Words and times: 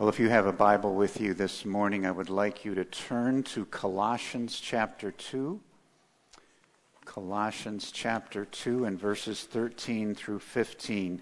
Well, 0.00 0.08
if 0.08 0.18
you 0.18 0.30
have 0.30 0.46
a 0.46 0.52
Bible 0.52 0.94
with 0.94 1.20
you 1.20 1.34
this 1.34 1.66
morning, 1.66 2.06
I 2.06 2.10
would 2.10 2.30
like 2.30 2.64
you 2.64 2.74
to 2.74 2.86
turn 2.86 3.42
to 3.42 3.66
Colossians 3.66 4.58
chapter 4.58 5.10
2. 5.12 5.60
Colossians 7.04 7.92
chapter 7.92 8.46
2 8.46 8.86
and 8.86 8.98
verses 8.98 9.42
13 9.42 10.14
through 10.14 10.38
15. 10.38 11.20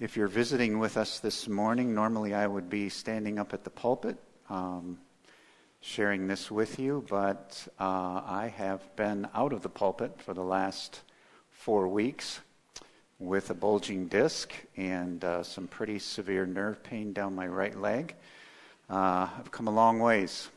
If 0.00 0.16
you're 0.16 0.26
visiting 0.26 0.80
with 0.80 0.96
us 0.96 1.20
this 1.20 1.46
morning, 1.46 1.94
normally 1.94 2.34
I 2.34 2.44
would 2.44 2.68
be 2.68 2.88
standing 2.88 3.38
up 3.38 3.54
at 3.54 3.62
the 3.62 3.70
pulpit 3.70 4.16
um, 4.50 4.98
sharing 5.80 6.26
this 6.26 6.50
with 6.50 6.80
you, 6.80 7.04
but 7.08 7.68
uh, 7.78 8.20
I 8.26 8.52
have 8.56 8.96
been 8.96 9.28
out 9.32 9.52
of 9.52 9.62
the 9.62 9.68
pulpit 9.68 10.20
for 10.20 10.34
the 10.34 10.42
last 10.42 11.02
four 11.52 11.86
weeks 11.86 12.40
with 13.22 13.50
a 13.50 13.54
bulging 13.54 14.08
disc 14.08 14.52
and 14.76 15.24
uh, 15.24 15.44
some 15.44 15.68
pretty 15.68 15.98
severe 16.00 16.44
nerve 16.44 16.82
pain 16.82 17.12
down 17.12 17.34
my 17.34 17.46
right 17.46 17.80
leg. 17.80 18.16
Uh, 18.90 19.28
I've 19.38 19.50
come 19.52 19.68
a 19.68 19.70
long 19.70 20.00
ways, 20.00 20.48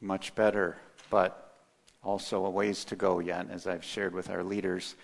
much 0.00 0.34
better, 0.34 0.76
but 1.10 1.54
also 2.02 2.44
a 2.44 2.50
ways 2.50 2.84
to 2.86 2.96
go 2.96 3.20
yet, 3.20 3.46
as 3.50 3.68
I've 3.68 3.84
shared 3.84 4.14
with 4.14 4.30
our 4.30 4.42
leaders. 4.42 4.96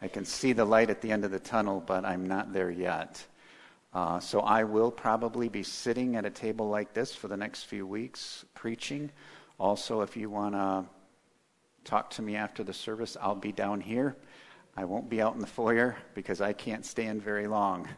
I 0.00 0.08
can 0.08 0.24
see 0.24 0.54
the 0.54 0.64
light 0.64 0.88
at 0.88 1.02
the 1.02 1.12
end 1.12 1.26
of 1.26 1.30
the 1.30 1.38
tunnel, 1.38 1.82
but 1.86 2.06
I'm 2.06 2.26
not 2.26 2.54
there 2.54 2.70
yet. 2.70 3.22
Uh, 3.92 4.18
so 4.18 4.40
I 4.40 4.64
will 4.64 4.90
probably 4.90 5.50
be 5.50 5.62
sitting 5.62 6.16
at 6.16 6.24
a 6.24 6.30
table 6.30 6.70
like 6.70 6.94
this 6.94 7.14
for 7.14 7.28
the 7.28 7.36
next 7.36 7.64
few 7.64 7.86
weeks 7.86 8.46
preaching. 8.54 9.10
Also, 9.60 10.00
if 10.00 10.16
you 10.16 10.30
want 10.30 10.54
to 10.54 10.86
talk 11.84 12.08
to 12.12 12.22
me 12.22 12.34
after 12.34 12.64
the 12.64 12.72
service, 12.72 13.14
I'll 13.20 13.34
be 13.34 13.52
down 13.52 13.82
here. 13.82 14.16
I 14.76 14.84
won't 14.84 15.10
be 15.10 15.20
out 15.20 15.34
in 15.34 15.40
the 15.40 15.46
foyer 15.46 15.96
because 16.14 16.40
I 16.40 16.52
can't 16.54 16.84
stand 16.86 17.22
very 17.22 17.46
long. 17.46 17.88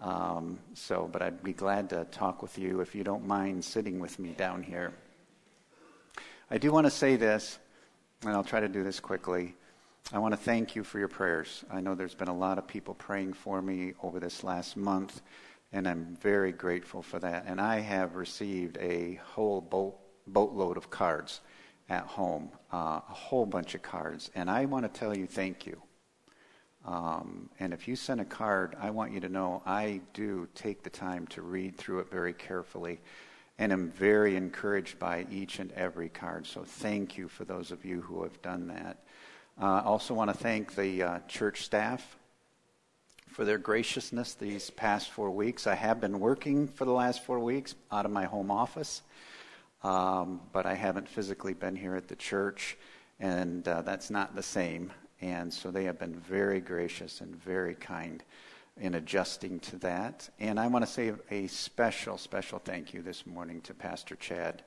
Um, 0.00 0.58
so, 0.72 1.08
but 1.12 1.22
I'd 1.22 1.42
be 1.42 1.52
glad 1.52 1.90
to 1.90 2.04
talk 2.06 2.42
with 2.42 2.58
you 2.58 2.80
if 2.80 2.94
you 2.94 3.04
don't 3.04 3.26
mind 3.26 3.64
sitting 3.64 4.00
with 4.00 4.18
me 4.18 4.30
down 4.30 4.62
here. 4.62 4.94
I 6.50 6.58
do 6.58 6.72
want 6.72 6.86
to 6.86 6.90
say 6.90 7.16
this, 7.16 7.58
and 8.22 8.30
I'll 8.30 8.44
try 8.44 8.60
to 8.60 8.68
do 8.68 8.82
this 8.82 9.00
quickly. 9.00 9.54
I 10.12 10.18
want 10.18 10.32
to 10.32 10.40
thank 10.40 10.76
you 10.76 10.84
for 10.84 10.98
your 10.98 11.08
prayers. 11.08 11.64
I 11.70 11.80
know 11.80 11.94
there's 11.94 12.14
been 12.14 12.28
a 12.28 12.36
lot 12.36 12.58
of 12.58 12.66
people 12.66 12.94
praying 12.94 13.34
for 13.34 13.62
me 13.62 13.94
over 14.02 14.20
this 14.20 14.44
last 14.44 14.76
month, 14.76 15.22
and 15.72 15.86
I'm 15.86 16.16
very 16.20 16.52
grateful 16.52 17.02
for 17.02 17.18
that. 17.20 17.44
And 17.46 17.60
I 17.60 17.80
have 17.80 18.16
received 18.16 18.76
a 18.78 19.20
whole 19.24 19.60
boat, 19.60 19.96
boatload 20.26 20.76
of 20.76 20.90
cards 20.90 21.40
at 21.88 22.04
home, 22.04 22.50
uh, 22.72 23.00
a 23.08 23.14
whole 23.14 23.46
bunch 23.46 23.74
of 23.74 23.82
cards, 23.82 24.30
and 24.34 24.50
I 24.50 24.64
want 24.64 24.84
to 24.84 24.98
tell 24.98 25.16
you 25.16 25.26
thank 25.26 25.66
you. 25.66 25.82
Um, 26.84 27.48
and 27.60 27.72
if 27.72 27.88
you 27.88 27.96
send 27.96 28.20
a 28.20 28.24
card, 28.24 28.76
I 28.78 28.90
want 28.90 29.12
you 29.12 29.20
to 29.20 29.28
know 29.28 29.62
I 29.64 30.00
do 30.12 30.46
take 30.54 30.82
the 30.82 30.90
time 30.90 31.26
to 31.28 31.42
read 31.42 31.76
through 31.76 32.00
it 32.00 32.10
very 32.10 32.34
carefully 32.34 33.00
and 33.58 33.72
am 33.72 33.90
very 33.90 34.36
encouraged 34.36 34.98
by 34.98 35.26
each 35.30 35.60
and 35.60 35.72
every 35.72 36.08
card. 36.08 36.46
So 36.46 36.64
thank 36.64 37.16
you 37.16 37.28
for 37.28 37.44
those 37.44 37.70
of 37.70 37.84
you 37.84 38.02
who 38.02 38.22
have 38.22 38.40
done 38.42 38.66
that. 38.68 38.98
Uh, 39.60 39.64
I 39.64 39.78
uh, 39.78 39.82
also 39.82 40.14
want 40.14 40.30
to 40.30 40.36
thank 40.36 40.74
the 40.74 41.02
uh, 41.02 41.18
church 41.28 41.62
staff 41.62 42.16
for 43.28 43.44
their 43.44 43.58
graciousness 43.58 44.34
these 44.34 44.70
past 44.70 45.10
four 45.10 45.30
weeks. 45.30 45.66
I 45.66 45.76
have 45.76 46.00
been 46.00 46.18
working 46.18 46.66
for 46.66 46.84
the 46.84 46.92
last 46.92 47.24
four 47.24 47.38
weeks 47.38 47.76
out 47.92 48.04
of 48.04 48.10
my 48.10 48.24
home 48.24 48.50
office, 48.50 49.02
um, 49.84 50.40
but 50.52 50.66
I 50.66 50.74
haven't 50.74 51.08
physically 51.08 51.54
been 51.54 51.76
here 51.76 51.94
at 51.94 52.08
the 52.08 52.16
church, 52.16 52.76
and 53.20 53.66
uh, 53.68 53.82
that's 53.82 54.10
not 54.10 54.34
the 54.34 54.42
same. 54.42 54.92
And 55.24 55.50
so 55.50 55.70
they 55.70 55.84
have 55.84 55.98
been 55.98 56.14
very 56.14 56.60
gracious 56.60 57.22
and 57.22 57.34
very 57.34 57.74
kind 57.74 58.22
in 58.78 58.94
adjusting 58.94 59.58
to 59.60 59.76
that. 59.76 60.28
And 60.38 60.60
I 60.60 60.66
want 60.66 60.84
to 60.84 60.90
say 60.90 61.14
a 61.30 61.46
special, 61.46 62.18
special 62.18 62.58
thank 62.58 62.92
you 62.92 63.00
this 63.00 63.26
morning 63.26 63.62
to 63.62 63.72
Pastor 63.72 64.16
Chad. 64.16 64.62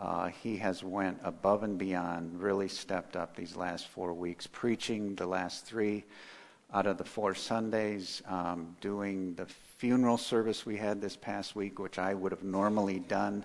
Uh, 0.00 0.28
he 0.28 0.56
has 0.56 0.82
went 0.82 1.18
above 1.22 1.64
and 1.64 1.76
beyond, 1.76 2.40
really 2.40 2.68
stepped 2.68 3.14
up 3.14 3.36
these 3.36 3.56
last 3.56 3.88
four 3.88 4.14
weeks, 4.14 4.46
preaching 4.46 5.16
the 5.16 5.26
last 5.26 5.66
three 5.66 6.04
out 6.72 6.86
of 6.86 6.96
the 6.96 7.04
four 7.04 7.34
Sundays, 7.34 8.22
um, 8.26 8.74
doing 8.80 9.34
the 9.34 9.44
funeral 9.76 10.16
service 10.16 10.64
we 10.64 10.78
had 10.78 11.02
this 11.02 11.16
past 11.16 11.54
week, 11.54 11.78
which 11.78 11.98
I 11.98 12.14
would 12.14 12.32
have 12.32 12.44
normally 12.44 13.00
done 13.00 13.44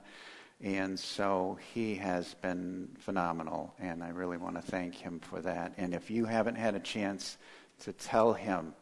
and 0.62 0.98
so 0.98 1.58
he 1.74 1.96
has 1.96 2.34
been 2.36 2.90
phenomenal, 3.00 3.74
and 3.80 4.04
I 4.04 4.10
really 4.10 4.38
want 4.38 4.56
to 4.56 4.62
thank 4.62 4.96
him 4.96 5.20
for 5.20 5.42
that. 5.42 5.74
And 5.78 5.94
if 5.94 6.10
you 6.10 6.26
haven't 6.26 6.56
had 6.56 6.76
a 6.76 6.80
chance 6.80 7.38
to 7.80 7.92
tell 7.94 8.34
him 8.34 8.74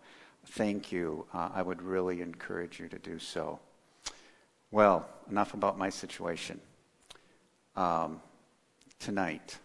thank 0.45 0.91
you, 0.91 1.25
uh, 1.33 1.49
I 1.53 1.61
would 1.61 1.81
really 1.81 2.21
encourage 2.21 2.79
you 2.79 2.87
to 2.89 2.99
do 2.99 3.17
so. 3.17 3.59
Well, 4.71 5.07
enough 5.29 5.53
about 5.53 5.77
my 5.77 5.89
situation. 5.89 6.59
Um, 7.75 8.21
tonight, 8.99 9.57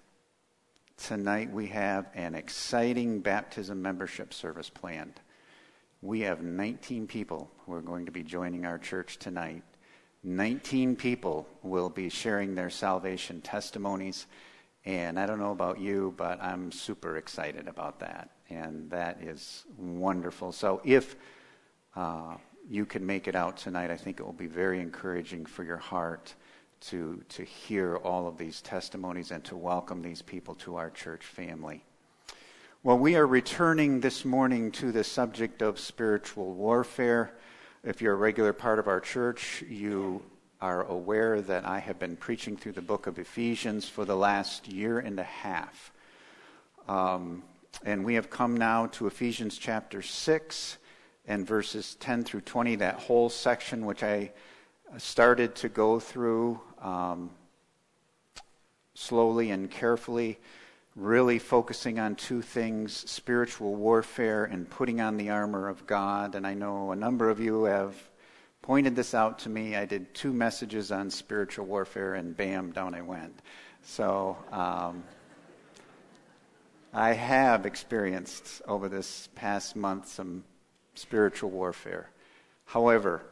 tonight 0.96 1.52
we 1.52 1.66
have 1.68 2.06
an 2.14 2.34
exciting 2.34 3.20
baptism 3.20 3.82
membership 3.82 4.32
service 4.32 4.70
planned. 4.70 5.20
We 6.00 6.20
have 6.20 6.42
19 6.42 7.06
people 7.06 7.50
who 7.66 7.74
are 7.74 7.82
going 7.82 8.06
to 8.06 8.12
be 8.12 8.22
joining 8.22 8.64
our 8.64 8.78
church 8.78 9.18
tonight 9.18 9.64
19 10.24 10.96
people 10.96 11.46
will 11.62 11.88
be 11.88 12.08
sharing 12.08 12.54
their 12.54 12.70
salvation 12.70 13.40
testimonies. 13.40 14.26
And 14.84 15.18
I 15.18 15.26
don't 15.26 15.38
know 15.38 15.52
about 15.52 15.80
you, 15.80 16.14
but 16.16 16.42
I'm 16.42 16.72
super 16.72 17.16
excited 17.16 17.68
about 17.68 18.00
that. 18.00 18.30
And 18.48 18.90
that 18.90 19.22
is 19.22 19.64
wonderful. 19.76 20.52
So 20.52 20.80
if 20.84 21.16
uh, 21.94 22.36
you 22.68 22.86
can 22.86 23.04
make 23.04 23.28
it 23.28 23.34
out 23.34 23.56
tonight, 23.56 23.90
I 23.90 23.96
think 23.96 24.20
it 24.20 24.24
will 24.24 24.32
be 24.32 24.46
very 24.46 24.80
encouraging 24.80 25.46
for 25.46 25.64
your 25.64 25.76
heart 25.76 26.34
to, 26.80 27.22
to 27.30 27.42
hear 27.42 27.96
all 27.96 28.26
of 28.26 28.38
these 28.38 28.62
testimonies 28.62 29.30
and 29.30 29.44
to 29.44 29.56
welcome 29.56 30.02
these 30.02 30.22
people 30.22 30.54
to 30.56 30.76
our 30.76 30.90
church 30.90 31.24
family. 31.24 31.84
Well, 32.84 32.98
we 32.98 33.16
are 33.16 33.26
returning 33.26 34.00
this 34.00 34.24
morning 34.24 34.70
to 34.72 34.92
the 34.92 35.02
subject 35.02 35.62
of 35.62 35.80
spiritual 35.80 36.52
warfare. 36.52 37.34
If 37.88 38.02
you're 38.02 38.12
a 38.12 38.16
regular 38.16 38.52
part 38.52 38.78
of 38.78 38.86
our 38.86 39.00
church, 39.00 39.64
you 39.66 40.20
are 40.60 40.84
aware 40.84 41.40
that 41.40 41.64
I 41.64 41.78
have 41.78 41.98
been 41.98 42.16
preaching 42.16 42.54
through 42.54 42.72
the 42.72 42.82
book 42.82 43.06
of 43.06 43.18
Ephesians 43.18 43.88
for 43.88 44.04
the 44.04 44.14
last 44.14 44.68
year 44.68 44.98
and 44.98 45.18
a 45.18 45.22
half. 45.22 45.90
Um, 46.86 47.42
and 47.86 48.04
we 48.04 48.12
have 48.16 48.28
come 48.28 48.58
now 48.58 48.88
to 48.88 49.06
Ephesians 49.06 49.56
chapter 49.56 50.02
6 50.02 50.76
and 51.26 51.46
verses 51.46 51.96
10 51.98 52.24
through 52.24 52.42
20, 52.42 52.76
that 52.76 52.96
whole 52.96 53.30
section 53.30 53.86
which 53.86 54.02
I 54.02 54.32
started 54.98 55.54
to 55.54 55.70
go 55.70 55.98
through 55.98 56.60
um, 56.82 57.30
slowly 58.92 59.50
and 59.50 59.70
carefully 59.70 60.38
really 60.98 61.38
focusing 61.38 62.00
on 62.00 62.16
two 62.16 62.42
things 62.42 63.08
spiritual 63.08 63.76
warfare 63.76 64.44
and 64.44 64.68
putting 64.68 65.00
on 65.00 65.16
the 65.16 65.30
armor 65.30 65.68
of 65.68 65.86
God. 65.86 66.34
And 66.34 66.44
I 66.44 66.54
know 66.54 66.90
a 66.90 66.96
number 66.96 67.30
of 67.30 67.38
you 67.38 67.64
have 67.64 67.94
pointed 68.62 68.96
this 68.96 69.14
out 69.14 69.38
to 69.40 69.48
me. 69.48 69.76
I 69.76 69.84
did 69.84 70.12
two 70.12 70.32
messages 70.32 70.90
on 70.90 71.08
spiritual 71.10 71.66
warfare, 71.66 72.14
and 72.14 72.36
bam, 72.36 72.72
down 72.72 72.94
I 72.94 73.02
went. 73.02 73.38
So 73.82 74.36
um, 74.50 75.04
I 76.92 77.12
have 77.12 77.64
experienced 77.64 78.60
over 78.66 78.88
this 78.88 79.28
past 79.36 79.76
month 79.76 80.08
some 80.08 80.42
spiritual 80.94 81.50
warfare. 81.50 82.10
However, 82.64 83.22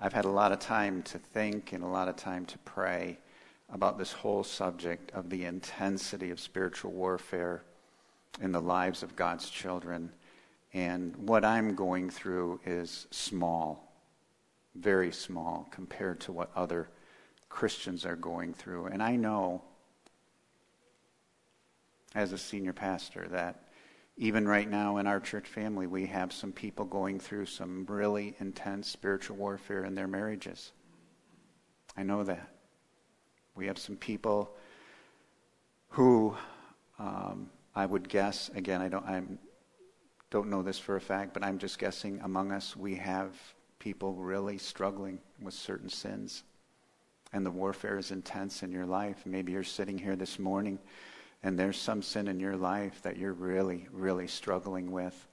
I've 0.00 0.12
had 0.12 0.26
a 0.26 0.30
lot 0.30 0.52
of 0.52 0.60
time 0.60 1.02
to 1.02 1.18
think 1.18 1.72
and 1.72 1.82
a 1.82 1.88
lot 1.88 2.08
of 2.08 2.14
time 2.14 2.46
to 2.46 2.58
pray 2.58 3.18
about 3.72 3.98
this 3.98 4.12
whole 4.12 4.44
subject 4.44 5.10
of 5.12 5.30
the 5.30 5.44
intensity 5.44 6.30
of 6.30 6.38
spiritual 6.38 6.92
warfare 6.92 7.64
in 8.40 8.52
the 8.52 8.60
lives 8.60 9.02
of 9.02 9.16
God's 9.16 9.48
children. 9.48 10.10
And 10.72 11.16
what 11.16 11.44
I'm 11.44 11.74
going 11.74 12.10
through 12.10 12.60
is 12.66 13.06
small, 13.10 13.92
very 14.74 15.12
small, 15.12 15.68
compared 15.70 16.20
to 16.22 16.32
what 16.32 16.50
other 16.54 16.88
Christians 17.48 18.04
are 18.04 18.16
going 18.16 18.54
through. 18.54 18.86
And 18.86 19.02
I 19.02 19.16
know, 19.16 19.62
as 22.14 22.32
a 22.32 22.38
senior 22.38 22.72
pastor, 22.72 23.28
that 23.30 23.60
even 24.16 24.46
right 24.46 24.68
now 24.68 24.98
in 24.98 25.06
our 25.06 25.20
church 25.20 25.48
family, 25.48 25.86
we 25.86 26.06
have 26.06 26.32
some 26.32 26.52
people 26.52 26.84
going 26.84 27.18
through 27.18 27.46
some 27.46 27.84
really 27.88 28.36
intense 28.38 28.88
spiritual 28.88 29.36
warfare 29.36 29.84
in 29.84 29.94
their 29.94 30.06
marriages. 30.06 30.72
I 31.96 32.02
know 32.04 32.22
that. 32.24 32.53
We 33.54 33.66
have 33.66 33.78
some 33.78 33.96
people 33.96 34.54
who 35.90 36.36
um, 36.98 37.50
I 37.74 37.86
would 37.86 38.08
guess, 38.08 38.50
again, 38.54 38.80
I 38.80 38.88
don't, 38.88 39.06
I 39.06 39.22
don't 40.30 40.48
know 40.48 40.62
this 40.62 40.78
for 40.78 40.96
a 40.96 41.00
fact, 41.00 41.34
but 41.34 41.44
I'm 41.44 41.58
just 41.58 41.78
guessing 41.78 42.20
among 42.22 42.52
us, 42.52 42.76
we 42.76 42.96
have 42.96 43.30
people 43.78 44.14
really 44.14 44.58
struggling 44.58 45.18
with 45.40 45.54
certain 45.54 45.88
sins. 45.88 46.44
And 47.32 47.44
the 47.44 47.50
warfare 47.50 47.98
is 47.98 48.12
intense 48.12 48.62
in 48.62 48.70
your 48.70 48.86
life. 48.86 49.22
Maybe 49.26 49.52
you're 49.52 49.64
sitting 49.64 49.98
here 49.98 50.16
this 50.16 50.38
morning 50.38 50.78
and 51.42 51.58
there's 51.58 51.76
some 51.76 52.00
sin 52.00 52.28
in 52.28 52.40
your 52.40 52.56
life 52.56 53.02
that 53.02 53.18
you're 53.18 53.32
really, 53.32 53.86
really 53.92 54.28
struggling 54.28 54.92
with. 54.92 55.26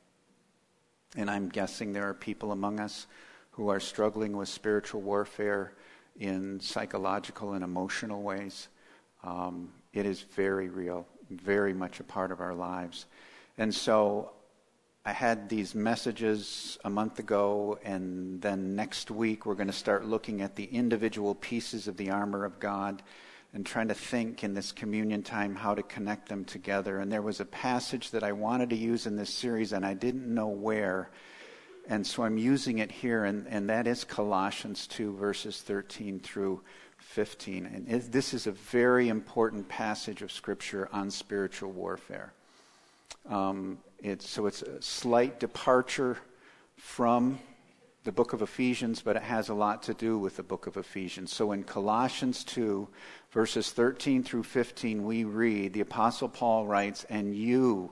And 1.15 1.29
I'm 1.29 1.47
guessing 1.47 1.93
there 1.93 2.09
are 2.09 2.13
people 2.13 2.51
among 2.51 2.79
us 2.79 3.07
who 3.51 3.69
are 3.69 3.79
struggling 3.79 4.35
with 4.35 4.49
spiritual 4.49 5.01
warfare 5.01 5.73
in 6.19 6.59
psychological 6.59 7.53
and 7.53 7.63
emotional 7.63 8.21
ways. 8.21 8.67
Um, 9.23 9.69
it 9.93 10.05
is 10.05 10.21
very 10.21 10.69
real, 10.69 11.07
very 11.29 11.73
much 11.73 11.99
a 11.99 12.03
part 12.03 12.31
of 12.31 12.39
our 12.39 12.53
lives. 12.53 13.05
And 13.57 13.73
so 13.73 14.31
I 15.03 15.11
had 15.13 15.49
these 15.49 15.73
messages 15.73 16.77
a 16.85 16.89
month 16.89 17.19
ago, 17.19 17.79
and 17.83 18.41
then 18.41 18.75
next 18.75 19.09
week 19.09 19.45
we're 19.45 19.55
going 19.55 19.67
to 19.67 19.73
start 19.73 20.05
looking 20.05 20.41
at 20.41 20.55
the 20.55 20.65
individual 20.65 21.35
pieces 21.35 21.87
of 21.87 21.97
the 21.97 22.11
armor 22.11 22.45
of 22.45 22.59
God 22.59 23.01
and 23.53 23.65
trying 23.65 23.87
to 23.89 23.93
think 23.93 24.43
in 24.43 24.53
this 24.53 24.71
communion 24.71 25.23
time 25.23 25.55
how 25.55 25.75
to 25.75 25.83
connect 25.83 26.29
them 26.29 26.45
together. 26.45 26.99
And 26.99 27.11
there 27.11 27.21
was 27.21 27.39
a 27.39 27.45
passage 27.45 28.11
that 28.11 28.23
I 28.23 28.31
wanted 28.31 28.69
to 28.69 28.75
use 28.75 29.07
in 29.07 29.15
this 29.15 29.33
series, 29.33 29.73
and 29.73 29.85
I 29.85 29.93
didn't 29.93 30.33
know 30.33 30.47
where. 30.47 31.09
And 31.87 32.05
so 32.05 32.23
I'm 32.23 32.37
using 32.37 32.79
it 32.79 32.91
here, 32.91 33.25
and, 33.25 33.47
and 33.47 33.69
that 33.69 33.87
is 33.87 34.03
Colossians 34.03 34.87
2, 34.87 35.15
verses 35.15 35.61
13 35.61 36.19
through 36.19 36.61
15. 36.99 37.65
And 37.65 37.89
it, 37.89 38.11
this 38.11 38.33
is 38.33 38.47
a 38.47 38.51
very 38.51 39.09
important 39.09 39.67
passage 39.67 40.21
of 40.21 40.31
Scripture 40.31 40.87
on 40.93 41.09
spiritual 41.09 41.71
warfare. 41.71 42.33
Um, 43.29 43.79
it's, 44.01 44.29
so 44.29 44.45
it's 44.45 44.61
a 44.61 44.81
slight 44.81 45.39
departure 45.39 46.17
from 46.77 47.39
the 48.03 48.11
book 48.11 48.33
of 48.33 48.41
Ephesians, 48.41 49.01
but 49.01 49.15
it 49.15 49.21
has 49.21 49.49
a 49.49 49.53
lot 49.53 49.83
to 49.83 49.93
do 49.93 50.17
with 50.17 50.37
the 50.37 50.43
book 50.43 50.65
of 50.65 50.77
Ephesians. 50.77 51.31
So 51.31 51.51
in 51.51 51.63
Colossians 51.63 52.43
2, 52.43 52.87
verses 53.31 53.71
13 53.71 54.23
through 54.23 54.43
15, 54.43 55.03
we 55.03 55.23
read, 55.23 55.73
the 55.73 55.81
Apostle 55.81 56.29
Paul 56.29 56.65
writes, 56.65 57.05
And 57.09 57.35
you 57.35 57.91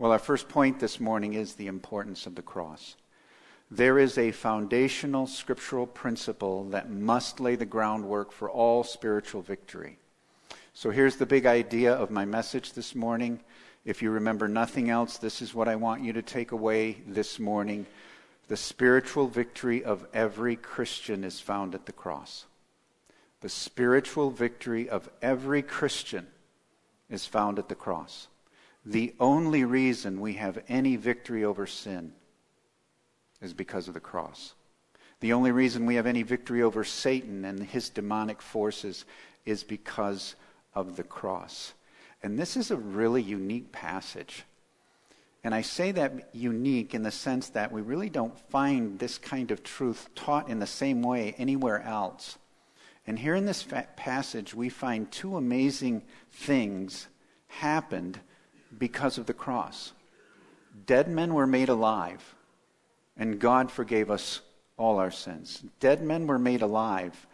Well, 0.00 0.12
our 0.12 0.18
first 0.18 0.48
point 0.48 0.80
this 0.80 0.98
morning 0.98 1.34
is 1.34 1.52
the 1.52 1.66
importance 1.66 2.24
of 2.24 2.34
the 2.34 2.40
cross. 2.40 2.96
There 3.70 3.98
is 3.98 4.16
a 4.16 4.30
foundational 4.30 5.26
scriptural 5.26 5.86
principle 5.86 6.64
that 6.70 6.88
must 6.88 7.38
lay 7.38 7.54
the 7.54 7.66
groundwork 7.66 8.32
for 8.32 8.48
all 8.48 8.82
spiritual 8.82 9.42
victory. 9.42 9.98
So 10.72 10.88
here's 10.88 11.16
the 11.16 11.26
big 11.26 11.44
idea 11.44 11.92
of 11.92 12.10
my 12.10 12.24
message 12.24 12.72
this 12.72 12.94
morning. 12.94 13.40
If 13.84 14.00
you 14.00 14.10
remember 14.10 14.48
nothing 14.48 14.88
else, 14.88 15.18
this 15.18 15.42
is 15.42 15.52
what 15.52 15.68
I 15.68 15.76
want 15.76 16.02
you 16.02 16.14
to 16.14 16.22
take 16.22 16.52
away 16.52 17.02
this 17.06 17.38
morning. 17.38 17.84
The 18.48 18.56
spiritual 18.56 19.28
victory 19.28 19.84
of 19.84 20.06
every 20.14 20.56
Christian 20.56 21.24
is 21.24 21.40
found 21.40 21.74
at 21.74 21.84
the 21.84 21.92
cross. 21.92 22.46
The 23.42 23.50
spiritual 23.50 24.30
victory 24.30 24.88
of 24.88 25.10
every 25.20 25.60
Christian 25.60 26.26
is 27.10 27.26
found 27.26 27.58
at 27.58 27.68
the 27.68 27.74
cross. 27.74 28.28
The 28.84 29.14
only 29.20 29.64
reason 29.64 30.20
we 30.20 30.34
have 30.34 30.62
any 30.68 30.96
victory 30.96 31.44
over 31.44 31.66
sin 31.66 32.12
is 33.42 33.52
because 33.52 33.88
of 33.88 33.94
the 33.94 34.00
cross. 34.00 34.54
The 35.20 35.34
only 35.34 35.52
reason 35.52 35.84
we 35.84 35.96
have 35.96 36.06
any 36.06 36.22
victory 36.22 36.62
over 36.62 36.82
Satan 36.82 37.44
and 37.44 37.62
his 37.62 37.90
demonic 37.90 38.40
forces 38.40 39.04
is 39.44 39.62
because 39.62 40.34
of 40.74 40.96
the 40.96 41.02
cross. 41.02 41.74
And 42.22 42.38
this 42.38 42.56
is 42.56 42.70
a 42.70 42.76
really 42.76 43.22
unique 43.22 43.70
passage. 43.70 44.44
And 45.42 45.54
I 45.54 45.62
say 45.62 45.92
that 45.92 46.34
unique 46.34 46.94
in 46.94 47.02
the 47.02 47.10
sense 47.10 47.50
that 47.50 47.72
we 47.72 47.80
really 47.80 48.10
don't 48.10 48.38
find 48.50 48.98
this 48.98 49.18
kind 49.18 49.50
of 49.50 49.62
truth 49.62 50.08
taught 50.14 50.48
in 50.48 50.58
the 50.58 50.66
same 50.66 51.02
way 51.02 51.34
anywhere 51.38 51.82
else. 51.82 52.38
And 53.06 53.18
here 53.18 53.34
in 53.34 53.46
this 53.46 53.66
passage, 53.96 54.54
we 54.54 54.68
find 54.68 55.10
two 55.10 55.36
amazing 55.36 56.02
things 56.30 57.08
happened 57.48 58.20
because 58.76 59.18
of 59.18 59.26
the 59.26 59.34
cross. 59.34 59.92
Dead 60.86 61.08
men 61.08 61.34
were 61.34 61.46
made 61.46 61.68
alive, 61.68 62.34
and 63.16 63.38
God 63.38 63.70
forgave 63.70 64.10
us 64.10 64.40
all 64.76 64.98
our 64.98 65.10
sins. 65.10 65.62
Dead 65.78 66.02
men 66.02 66.26
were 66.26 66.38
made 66.38 66.62
alive, 66.62 67.26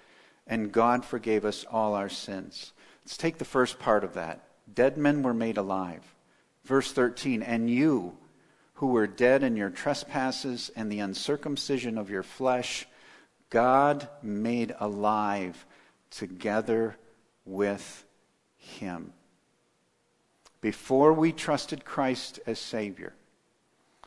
and 0.46 0.72
God 0.72 1.04
forgave 1.04 1.44
us 1.44 1.64
all 1.70 1.94
our 1.94 2.08
sins. 2.08 2.72
Let's 3.04 3.16
take 3.16 3.38
the 3.38 3.44
first 3.44 3.78
part 3.78 4.04
of 4.04 4.14
that. 4.14 4.42
Dead 4.72 4.96
men 4.96 5.22
were 5.22 5.34
made 5.34 5.56
alive. 5.56 6.02
Verse 6.64 6.90
13, 6.92 7.42
and 7.42 7.70
you 7.70 8.16
who 8.74 8.88
were 8.88 9.06
dead 9.06 9.42
in 9.42 9.56
your 9.56 9.70
trespasses 9.70 10.70
and 10.74 10.90
the 10.90 10.98
uncircumcision 10.98 11.96
of 11.96 12.10
your 12.10 12.22
flesh, 12.22 12.86
God 13.48 14.08
made 14.22 14.74
alive 14.80 15.64
together 16.10 16.96
with 17.44 18.04
him. 18.56 19.12
Before 20.66 21.12
we 21.12 21.30
trusted 21.30 21.84
Christ 21.84 22.40
as 22.44 22.58
Savior, 22.58 23.14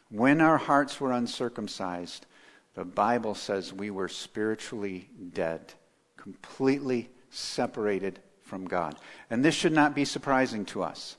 when 0.10 0.42
our 0.42 0.58
hearts 0.58 1.00
were 1.00 1.14
uncircumcised, 1.14 2.26
the 2.74 2.84
Bible 2.84 3.34
says 3.34 3.72
we 3.72 3.90
were 3.90 4.10
spiritually 4.10 5.10
dead, 5.32 5.74
completely 6.18 7.12
separated 7.30 8.20
from 8.42 8.66
God. 8.66 8.98
And 9.30 9.46
this 9.46 9.56
should 9.56 9.72
not 9.72 9.96
be 9.96 10.04
surprising 10.04 10.66
to 10.66 10.84
us 10.84 11.16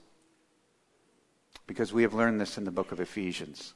because 1.66 1.90
we 1.90 2.02
have 2.02 2.12
learned 2.12 2.38
this 2.38 2.58
in 2.58 2.64
the 2.64 2.70
book 2.70 2.92
of 2.92 3.00
Ephesians. 3.00 3.72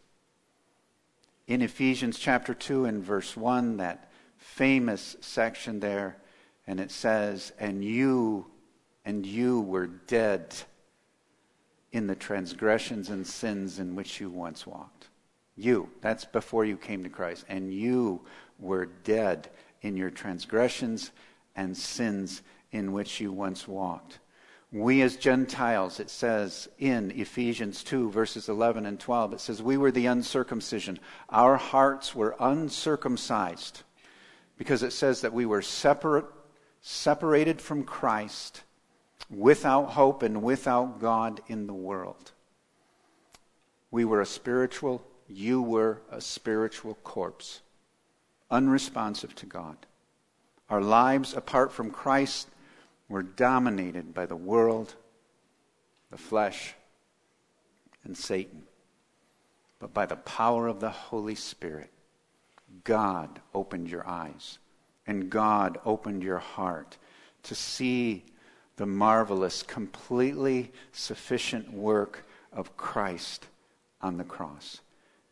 In 1.46 1.62
Ephesians 1.62 2.18
chapter 2.18 2.52
2 2.52 2.84
and 2.84 3.02
verse 3.02 3.38
1, 3.38 3.78
that 3.78 4.12
famous 4.36 5.16
section 5.22 5.80
there, 5.80 6.18
and 6.66 6.78
it 6.78 6.90
says, 6.90 7.54
And 7.58 7.82
you, 7.82 8.48
and 9.06 9.24
you 9.24 9.62
were 9.62 9.86
dead 9.86 10.54
in 11.94 12.08
the 12.08 12.14
transgressions 12.16 13.08
and 13.08 13.24
sins 13.24 13.78
in 13.78 13.94
which 13.94 14.20
you 14.20 14.28
once 14.28 14.66
walked. 14.66 15.06
You, 15.56 15.88
that's 16.00 16.24
before 16.24 16.64
you 16.64 16.76
came 16.76 17.04
to 17.04 17.08
Christ. 17.08 17.44
And 17.48 17.72
you 17.72 18.22
were 18.58 18.86
dead 18.86 19.48
in 19.80 19.96
your 19.96 20.10
transgressions 20.10 21.12
and 21.54 21.76
sins 21.76 22.42
in 22.72 22.92
which 22.92 23.20
you 23.20 23.30
once 23.30 23.68
walked. 23.68 24.18
We 24.72 25.02
as 25.02 25.16
Gentiles, 25.16 26.00
it 26.00 26.10
says 26.10 26.68
in 26.80 27.12
Ephesians 27.12 27.84
2, 27.84 28.10
verses 28.10 28.48
11 28.48 28.86
and 28.86 28.98
12, 28.98 29.34
it 29.34 29.40
says, 29.40 29.62
We 29.62 29.76
were 29.76 29.92
the 29.92 30.06
uncircumcision. 30.06 30.98
Our 31.30 31.56
hearts 31.56 32.12
were 32.12 32.34
uncircumcised 32.40 33.84
because 34.58 34.82
it 34.82 34.92
says 34.92 35.20
that 35.20 35.32
we 35.32 35.46
were 35.46 35.62
separate, 35.62 36.26
separated 36.80 37.60
from 37.60 37.84
Christ, 37.84 38.64
without 39.36 39.90
hope 39.90 40.22
and 40.22 40.42
without 40.42 41.00
God 41.00 41.40
in 41.46 41.66
the 41.66 41.74
world. 41.74 42.32
We 43.90 44.04
were 44.04 44.20
a 44.20 44.26
spiritual, 44.26 45.04
you 45.28 45.62
were 45.62 46.02
a 46.10 46.20
spiritual 46.20 46.94
corpse, 47.04 47.60
unresponsive 48.50 49.34
to 49.36 49.46
God. 49.46 49.76
Our 50.68 50.80
lives 50.80 51.34
apart 51.34 51.72
from 51.72 51.90
Christ 51.90 52.48
we're 53.08 53.22
dominated 53.22 54.14
by 54.14 54.26
the 54.26 54.36
world, 54.36 54.94
the 56.10 56.16
flesh, 56.16 56.74
and 58.04 58.16
Satan. 58.16 58.62
But 59.78 59.92
by 59.92 60.06
the 60.06 60.16
power 60.16 60.66
of 60.66 60.80
the 60.80 60.90
Holy 60.90 61.34
Spirit, 61.34 61.90
God 62.82 63.40
opened 63.54 63.90
your 63.90 64.06
eyes 64.08 64.58
and 65.06 65.30
God 65.30 65.78
opened 65.84 66.22
your 66.22 66.38
heart 66.38 66.96
to 67.44 67.54
see 67.54 68.24
the 68.76 68.86
marvelous, 68.86 69.62
completely 69.62 70.72
sufficient 70.92 71.72
work 71.72 72.24
of 72.52 72.76
Christ 72.76 73.46
on 74.00 74.16
the 74.16 74.24
cross. 74.24 74.80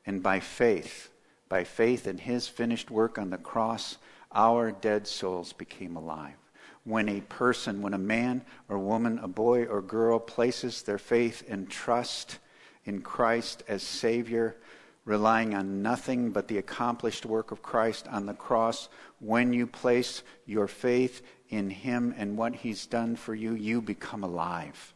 And 0.07 0.23
by 0.23 0.41
faith, 0.41 1.11
by 1.49 1.65
faith 1.65 2.07
in 2.07 2.19
his 2.19 2.49
finished 2.49 2.91
work 2.91 3.19
on 3.19 3.31
the 3.31 3.39
cross, 3.39 3.99
our 4.33 4.73
dead 4.73 5.07
souls 5.07 5.53
became 5.53 5.97
alive 5.97 6.37
when 6.85 7.09
a 7.09 7.21
person, 7.23 7.83
when 7.83 7.95
a 7.95 7.99
man 7.99 8.43
or 8.69 8.79
woman, 8.79 9.19
a 9.21 9.29
boy 9.29 9.65
or 9.67 9.81
girl 9.81 10.19
places 10.19 10.83
their 10.83 10.99
faith 10.99 11.45
and 11.49 11.71
trust 11.71 12.39
in 12.85 13.01
Christ 13.01 13.63
as 13.69 13.83
Savior, 13.83 14.57
relying 15.05 15.55
on 15.55 15.83
nothing 15.83 16.31
but 16.31 16.49
the 16.49 16.59
accomplished 16.59 17.27
work 17.27 17.51
of 17.51 17.63
Christ 17.63 18.07
on 18.09 18.27
the 18.27 18.35
cross, 18.35 18.89
when 19.19 19.53
you 19.53 19.67
place 19.67 20.23
your 20.47 20.69
faith 20.69 21.23
in 21.49 21.71
Him 21.71 22.15
and 22.17 22.37
what 22.37 22.55
He's 22.55 22.87
done 22.87 23.17
for 23.17 23.35
you, 23.35 23.55
you 23.55 23.83
become 23.83 24.23
alive. 24.23 24.95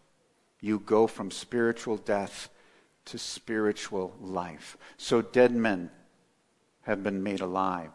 You 0.60 0.78
go 0.78 1.06
from 1.06 1.30
spiritual 1.30 1.96
death 1.96 2.48
to 3.06 3.18
spiritual 3.18 4.14
life. 4.20 4.76
So 4.96 5.22
dead 5.22 5.54
men 5.54 5.90
have 6.82 7.02
been 7.02 7.22
made 7.22 7.40
alive. 7.40 7.90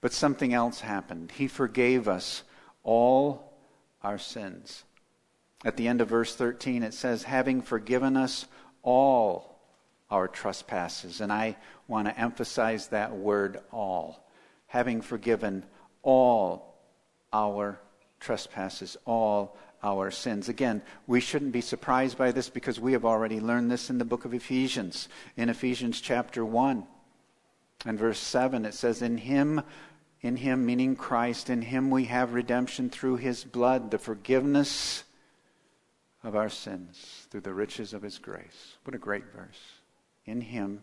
But 0.00 0.12
something 0.12 0.54
else 0.54 0.80
happened. 0.80 1.32
He 1.32 1.46
forgave 1.46 2.08
us 2.08 2.42
all 2.82 3.52
our 4.02 4.18
sins. 4.18 4.84
At 5.64 5.76
the 5.76 5.88
end 5.88 6.00
of 6.00 6.08
verse 6.08 6.34
13, 6.34 6.82
it 6.82 6.94
says, 6.94 7.22
having 7.24 7.60
forgiven 7.60 8.16
us 8.16 8.46
all 8.82 9.49
our 10.10 10.28
trespasses. 10.28 11.20
And 11.20 11.32
I 11.32 11.56
want 11.88 12.08
to 12.08 12.18
emphasize 12.18 12.88
that 12.88 13.14
word 13.14 13.60
all. 13.72 14.26
Having 14.66 15.02
forgiven 15.02 15.64
all 16.02 16.74
our 17.32 17.80
trespasses, 18.18 18.96
all 19.06 19.56
our 19.82 20.10
sins. 20.10 20.48
Again, 20.48 20.82
we 21.06 21.20
shouldn't 21.20 21.52
be 21.52 21.60
surprised 21.60 22.18
by 22.18 22.32
this 22.32 22.48
because 22.48 22.78
we 22.78 22.92
have 22.92 23.04
already 23.04 23.40
learned 23.40 23.70
this 23.70 23.90
in 23.90 23.98
the 23.98 24.04
book 24.04 24.24
of 24.24 24.34
Ephesians. 24.34 25.08
In 25.36 25.48
Ephesians 25.48 26.00
chapter 26.00 26.44
1 26.44 26.86
and 27.86 27.98
verse 27.98 28.18
7, 28.18 28.64
it 28.64 28.74
says, 28.74 29.00
In 29.00 29.16
him, 29.16 29.62
in 30.20 30.36
him, 30.36 30.66
meaning 30.66 30.96
Christ, 30.96 31.48
in 31.48 31.62
him 31.62 31.90
we 31.90 32.04
have 32.04 32.34
redemption 32.34 32.90
through 32.90 33.16
his 33.16 33.42
blood, 33.42 33.90
the 33.90 33.98
forgiveness 33.98 35.04
of 36.22 36.36
our 36.36 36.50
sins 36.50 37.26
through 37.30 37.40
the 37.40 37.54
riches 37.54 37.94
of 37.94 38.02
his 38.02 38.18
grace. 38.18 38.76
What 38.84 38.94
a 38.94 38.98
great 38.98 39.24
verse. 39.34 39.79
In 40.26 40.40
him 40.40 40.82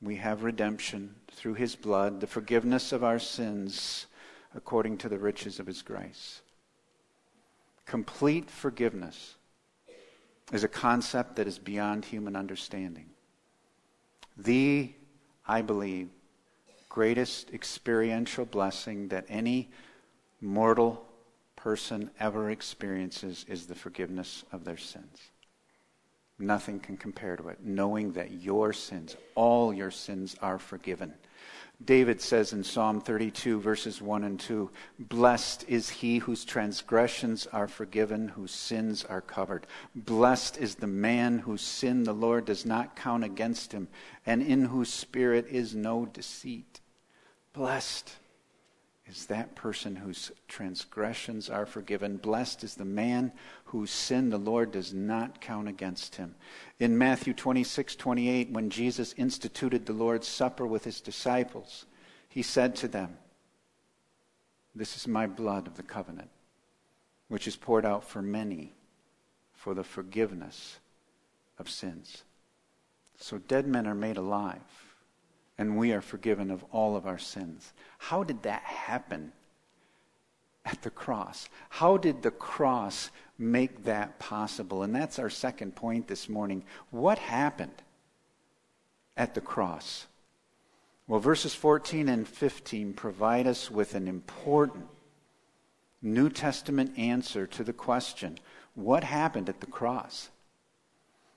we 0.00 0.16
have 0.16 0.44
redemption 0.44 1.14
through 1.30 1.54
his 1.54 1.76
blood, 1.76 2.20
the 2.20 2.26
forgiveness 2.26 2.92
of 2.92 3.02
our 3.02 3.18
sins 3.18 4.06
according 4.54 4.98
to 4.98 5.08
the 5.08 5.18
riches 5.18 5.58
of 5.58 5.66
his 5.66 5.82
grace. 5.82 6.42
Complete 7.86 8.50
forgiveness 8.50 9.34
is 10.52 10.64
a 10.64 10.68
concept 10.68 11.36
that 11.36 11.46
is 11.46 11.58
beyond 11.58 12.04
human 12.04 12.36
understanding. 12.36 13.06
The, 14.36 14.92
I 15.46 15.62
believe, 15.62 16.10
greatest 16.88 17.52
experiential 17.52 18.44
blessing 18.44 19.08
that 19.08 19.26
any 19.28 19.70
mortal 20.40 21.06
person 21.56 22.10
ever 22.20 22.50
experiences 22.50 23.44
is 23.48 23.66
the 23.66 23.74
forgiveness 23.74 24.44
of 24.52 24.64
their 24.64 24.76
sins. 24.76 25.30
Nothing 26.38 26.80
can 26.80 26.96
compare 26.96 27.36
to 27.36 27.48
it, 27.48 27.58
knowing 27.62 28.12
that 28.12 28.32
your 28.32 28.72
sins, 28.72 29.16
all 29.34 29.72
your 29.72 29.90
sins, 29.90 30.34
are 30.42 30.58
forgiven. 30.58 31.14
David 31.84 32.20
says 32.20 32.52
in 32.52 32.64
Psalm 32.64 33.00
32, 33.00 33.60
verses 33.60 34.00
1 34.00 34.24
and 34.24 34.38
2 34.40 34.70
Blessed 34.98 35.64
is 35.68 35.90
he 35.90 36.18
whose 36.18 36.44
transgressions 36.44 37.46
are 37.48 37.68
forgiven, 37.68 38.28
whose 38.28 38.52
sins 38.52 39.04
are 39.04 39.20
covered. 39.20 39.66
Blessed 39.94 40.56
is 40.56 40.76
the 40.76 40.86
man 40.86 41.40
whose 41.40 41.62
sin 41.62 42.04
the 42.04 42.12
Lord 42.12 42.44
does 42.44 42.64
not 42.64 42.96
count 42.96 43.24
against 43.24 43.72
him, 43.72 43.88
and 44.24 44.42
in 44.42 44.66
whose 44.66 44.92
spirit 44.92 45.46
is 45.48 45.74
no 45.74 46.06
deceit. 46.06 46.80
Blessed 47.52 48.16
is 49.06 49.26
that 49.26 49.54
person 49.54 49.96
whose 49.96 50.32
transgressions 50.48 51.50
are 51.50 51.66
forgiven. 51.66 52.16
Blessed 52.16 52.64
is 52.64 52.74
the 52.74 52.84
man 52.84 53.32
whose 53.66 53.90
sin 53.90 54.30
the 54.30 54.38
Lord 54.38 54.72
does 54.72 54.94
not 54.94 55.40
count 55.40 55.68
against 55.68 56.16
him. 56.16 56.34
In 56.80 56.96
Matthew 56.96 57.34
26, 57.34 57.96
28, 57.96 58.50
when 58.50 58.70
Jesus 58.70 59.14
instituted 59.18 59.84
the 59.84 59.92
Lord's 59.92 60.26
Supper 60.26 60.66
with 60.66 60.84
his 60.84 61.00
disciples, 61.00 61.84
he 62.28 62.42
said 62.42 62.74
to 62.76 62.88
them, 62.88 63.18
This 64.74 64.96
is 64.96 65.06
my 65.06 65.26
blood 65.26 65.66
of 65.66 65.76
the 65.76 65.82
covenant, 65.82 66.30
which 67.28 67.46
is 67.46 67.56
poured 67.56 67.84
out 67.84 68.04
for 68.04 68.22
many 68.22 68.72
for 69.52 69.74
the 69.74 69.84
forgiveness 69.84 70.78
of 71.58 71.68
sins. 71.68 72.24
So 73.18 73.38
dead 73.38 73.66
men 73.66 73.86
are 73.86 73.94
made 73.94 74.16
alive 74.16 74.83
and 75.58 75.76
we 75.76 75.92
are 75.92 76.00
forgiven 76.00 76.50
of 76.50 76.64
all 76.72 76.96
of 76.96 77.06
our 77.06 77.18
sins. 77.18 77.72
How 77.98 78.24
did 78.24 78.42
that 78.42 78.62
happen 78.62 79.32
at 80.64 80.82
the 80.82 80.90
cross? 80.90 81.48
How 81.68 81.96
did 81.96 82.22
the 82.22 82.30
cross 82.30 83.10
make 83.38 83.84
that 83.84 84.18
possible? 84.18 84.82
And 84.82 84.94
that's 84.94 85.18
our 85.18 85.30
second 85.30 85.76
point 85.76 86.08
this 86.08 86.28
morning. 86.28 86.64
What 86.90 87.18
happened 87.18 87.82
at 89.16 89.34
the 89.34 89.40
cross? 89.40 90.06
Well, 91.06 91.20
verses 91.20 91.54
14 91.54 92.08
and 92.08 92.26
15 92.26 92.94
provide 92.94 93.46
us 93.46 93.70
with 93.70 93.94
an 93.94 94.08
important 94.08 94.86
New 96.00 96.30
Testament 96.30 96.98
answer 96.98 97.46
to 97.46 97.64
the 97.64 97.72
question 97.72 98.38
what 98.74 99.04
happened 99.04 99.48
at 99.48 99.60
the 99.60 99.66
cross? 99.66 100.30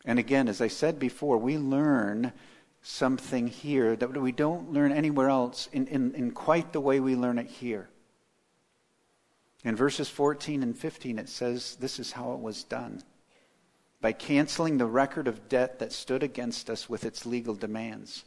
And 0.05 0.17
again, 0.17 0.47
as 0.47 0.61
I 0.61 0.69
said 0.69 0.97
before, 0.97 1.37
we 1.37 1.57
learn 1.57 2.33
something 2.87 3.47
here 3.47 3.97
that 3.97 4.15
we 4.15 4.31
don't 4.31 4.71
learn 4.71 4.93
anywhere 4.93 5.29
else 5.29 5.67
in, 5.73 5.87
in, 5.87 6.15
in 6.15 6.31
quite 6.31 6.71
the 6.71 6.79
way 6.79 7.01
we 7.01 7.15
learn 7.15 7.37
it 7.37 7.47
here. 7.47 7.89
In 9.65 9.75
verses 9.75 10.07
14 10.07 10.63
and 10.63 10.77
15, 10.77 11.19
it 11.19 11.27
says 11.27 11.75
this 11.81 11.99
is 11.99 12.13
how 12.13 12.31
it 12.31 12.39
was 12.39 12.63
done 12.63 13.03
by 13.99 14.13
canceling 14.13 14.77
the 14.77 14.85
record 14.85 15.27
of 15.27 15.49
debt 15.49 15.79
that 15.79 15.91
stood 15.91 16.23
against 16.23 16.69
us 16.69 16.87
with 16.87 17.03
its 17.03 17.25
legal 17.25 17.55
demands. 17.55 18.23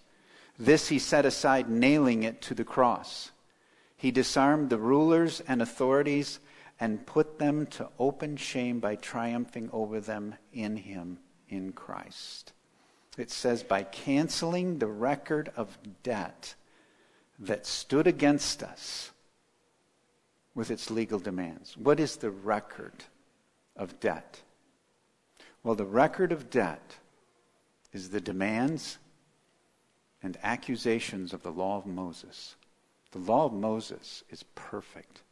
This 0.58 0.88
he 0.88 0.98
set 0.98 1.24
aside, 1.24 1.70
nailing 1.70 2.22
it 2.24 2.42
to 2.42 2.54
the 2.54 2.64
cross. 2.64 3.30
He 3.96 4.10
disarmed 4.10 4.68
the 4.68 4.78
rulers 4.78 5.40
and 5.48 5.62
authorities 5.62 6.38
and 6.78 7.06
put 7.06 7.38
them 7.38 7.66
to 7.66 7.88
open 7.98 8.36
shame 8.36 8.78
by 8.78 8.96
triumphing 8.96 9.70
over 9.72 10.00
them 10.00 10.34
in 10.52 10.76
him, 10.76 11.18
in 11.48 11.72
Christ 11.72 12.52
it 13.18 13.30
says, 13.30 13.62
by 13.62 13.82
canceling 13.82 14.78
the 14.78 14.86
record 14.86 15.50
of 15.56 15.78
debt 16.02 16.54
that 17.38 17.66
stood 17.66 18.06
against 18.06 18.62
us 18.62 19.10
with 20.54 20.70
its 20.70 20.90
legal 20.90 21.18
demands. 21.18 21.76
What 21.76 22.00
is 22.00 22.16
the 22.16 22.30
record 22.30 23.04
of 23.76 23.98
debt? 24.00 24.40
Well, 25.62 25.74
the 25.74 25.84
record 25.84 26.32
of 26.32 26.50
debt 26.50 26.96
is 27.92 28.10
the 28.10 28.20
demands 28.20 28.98
and 30.22 30.38
accusations 30.42 31.32
of 31.32 31.42
the 31.42 31.52
law 31.52 31.78
of 31.78 31.86
Moses. 31.86 32.56
The 33.12 33.18
law 33.18 33.46
of 33.46 33.52
Moses 33.52 34.22
is 34.30 34.44
perfect. 34.54 35.22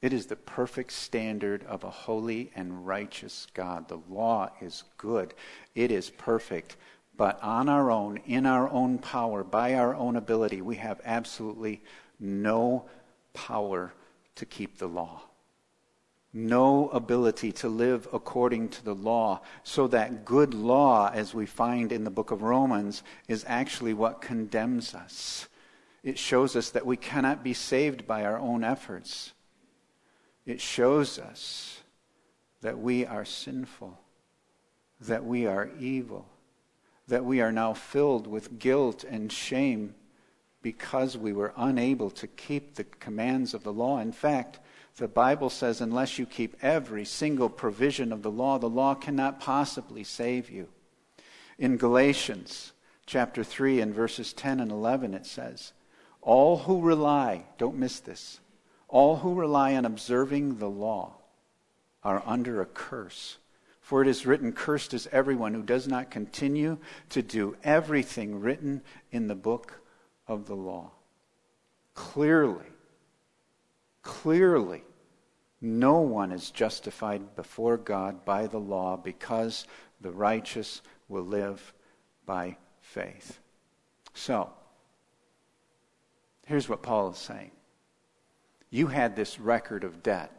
It 0.00 0.12
is 0.12 0.26
the 0.26 0.36
perfect 0.36 0.92
standard 0.92 1.64
of 1.64 1.84
a 1.84 1.90
holy 1.90 2.50
and 2.56 2.86
righteous 2.86 3.46
God. 3.54 3.88
The 3.88 4.00
law 4.08 4.50
is 4.60 4.84
good. 4.96 5.34
It 5.74 5.92
is 5.92 6.10
perfect. 6.10 6.76
But 7.22 7.40
on 7.40 7.68
our 7.68 7.88
own, 7.88 8.16
in 8.26 8.46
our 8.46 8.68
own 8.68 8.98
power, 8.98 9.44
by 9.44 9.74
our 9.74 9.94
own 9.94 10.16
ability, 10.16 10.60
we 10.60 10.74
have 10.74 11.00
absolutely 11.04 11.80
no 12.18 12.86
power 13.32 13.92
to 14.34 14.44
keep 14.44 14.78
the 14.78 14.88
law. 14.88 15.22
No 16.32 16.88
ability 16.88 17.52
to 17.52 17.68
live 17.68 18.08
according 18.12 18.70
to 18.70 18.84
the 18.84 18.96
law. 18.96 19.40
So 19.62 19.86
that 19.86 20.24
good 20.24 20.52
law, 20.52 21.12
as 21.14 21.32
we 21.32 21.46
find 21.46 21.92
in 21.92 22.02
the 22.02 22.10
book 22.10 22.32
of 22.32 22.42
Romans, 22.42 23.04
is 23.28 23.44
actually 23.46 23.94
what 23.94 24.20
condemns 24.20 24.92
us. 24.92 25.46
It 26.02 26.18
shows 26.18 26.56
us 26.56 26.70
that 26.70 26.86
we 26.86 26.96
cannot 26.96 27.44
be 27.44 27.54
saved 27.54 28.04
by 28.04 28.24
our 28.24 28.40
own 28.40 28.64
efforts. 28.64 29.32
It 30.44 30.60
shows 30.60 31.20
us 31.20 31.82
that 32.62 32.80
we 32.80 33.06
are 33.06 33.24
sinful, 33.24 33.96
that 35.02 35.24
we 35.24 35.46
are 35.46 35.70
evil, 35.78 36.26
that 37.08 37.24
we 37.24 37.40
are 37.40 37.52
now 37.52 37.74
filled 37.74 38.26
with 38.26 38.58
guilt 38.58 39.04
and 39.04 39.30
shame 39.32 39.94
because 40.62 41.18
we 41.18 41.32
were 41.32 41.52
unable 41.56 42.10
to 42.10 42.26
keep 42.26 42.74
the 42.74 42.84
commands 42.84 43.54
of 43.54 43.64
the 43.64 43.72
law. 43.72 43.98
In 43.98 44.12
fact, 44.12 44.60
the 44.96 45.08
Bible 45.08 45.50
says, 45.50 45.80
unless 45.80 46.18
you 46.18 46.26
keep 46.26 46.56
every 46.62 47.04
single 47.04 47.48
provision 47.48 48.12
of 48.12 48.22
the 48.22 48.30
law, 48.30 48.58
the 48.58 48.68
law 48.68 48.94
cannot 48.94 49.40
possibly 49.40 50.04
save 50.04 50.50
you. 50.50 50.68
In 51.58 51.76
Galatians 51.76 52.72
chapter 53.06 53.42
3 53.42 53.80
and 53.80 53.94
verses 53.94 54.32
10 54.32 54.60
and 54.60 54.70
11, 54.70 55.14
it 55.14 55.26
says, 55.26 55.72
All 56.20 56.58
who 56.58 56.80
rely, 56.80 57.44
don't 57.58 57.78
miss 57.78 58.00
this, 58.00 58.40
all 58.88 59.16
who 59.16 59.34
rely 59.34 59.74
on 59.74 59.84
observing 59.84 60.58
the 60.58 60.70
law 60.70 61.14
are 62.04 62.22
under 62.26 62.60
a 62.60 62.66
curse. 62.66 63.38
For 63.92 64.00
it 64.00 64.08
is 64.08 64.24
written, 64.24 64.52
Cursed 64.52 64.94
is 64.94 65.06
everyone 65.12 65.52
who 65.52 65.62
does 65.62 65.86
not 65.86 66.10
continue 66.10 66.78
to 67.10 67.20
do 67.20 67.56
everything 67.62 68.40
written 68.40 68.80
in 69.10 69.26
the 69.26 69.34
book 69.34 69.82
of 70.26 70.46
the 70.46 70.54
law. 70.56 70.92
Clearly, 71.92 72.64
clearly, 74.00 74.82
no 75.60 76.00
one 76.00 76.32
is 76.32 76.50
justified 76.50 77.36
before 77.36 77.76
God 77.76 78.24
by 78.24 78.46
the 78.46 78.58
law 78.58 78.96
because 78.96 79.66
the 80.00 80.10
righteous 80.10 80.80
will 81.10 81.26
live 81.26 81.74
by 82.24 82.56
faith. 82.80 83.40
So, 84.14 84.48
here's 86.46 86.66
what 86.66 86.82
Paul 86.82 87.10
is 87.10 87.18
saying. 87.18 87.50
You 88.70 88.86
had 88.86 89.16
this 89.16 89.38
record 89.38 89.84
of 89.84 90.02
debt. 90.02 90.32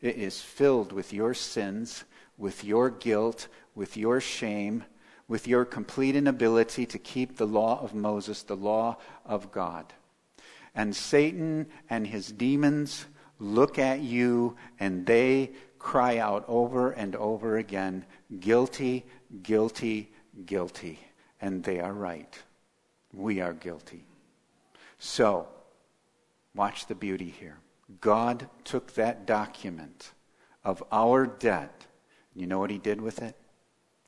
It 0.00 0.16
is 0.16 0.40
filled 0.40 0.92
with 0.92 1.12
your 1.12 1.34
sins 1.34 2.04
with 2.38 2.64
your 2.64 2.88
guilt, 2.88 3.48
with 3.74 3.96
your 3.96 4.20
shame, 4.20 4.84
with 5.26 5.46
your 5.46 5.64
complete 5.64 6.16
inability 6.16 6.86
to 6.86 6.98
keep 6.98 7.36
the 7.36 7.46
law 7.46 7.80
of 7.82 7.94
Moses, 7.94 8.42
the 8.42 8.56
law 8.56 8.96
of 9.26 9.52
God. 9.52 9.92
And 10.74 10.94
Satan 10.96 11.66
and 11.90 12.06
his 12.06 12.32
demons 12.32 13.06
look 13.38 13.78
at 13.78 14.00
you 14.00 14.56
and 14.80 15.04
they 15.04 15.52
cry 15.78 16.18
out 16.18 16.44
over 16.48 16.90
and 16.90 17.14
over 17.16 17.58
again 17.58 18.04
guilty, 18.40 19.04
guilty, 19.42 20.10
guilty. 20.46 20.98
And 21.40 21.62
they 21.62 21.80
are 21.80 21.92
right. 21.92 22.36
We 23.12 23.40
are 23.40 23.52
guilty. 23.52 24.04
So, 24.98 25.48
watch 26.54 26.86
the 26.86 26.94
beauty 26.94 27.32
here. 27.38 27.58
God 28.00 28.48
took 28.64 28.94
that 28.94 29.26
document 29.26 30.12
of 30.64 30.82
our 30.90 31.26
debt. 31.26 31.86
You 32.34 32.46
know 32.46 32.58
what 32.58 32.70
he 32.70 32.78
did 32.78 33.00
with 33.00 33.22
it? 33.22 33.36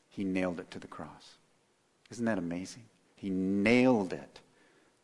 He 0.09 0.25
nailed 0.25 0.61
it 0.61 0.71
to 0.73 0.79
the 0.79 0.87
cross. 0.87 1.37
Isn't 2.11 2.25
that 2.25 2.39
amazing? 2.39 2.85
He 3.15 3.31
nailed 3.31 4.13
it 4.13 4.41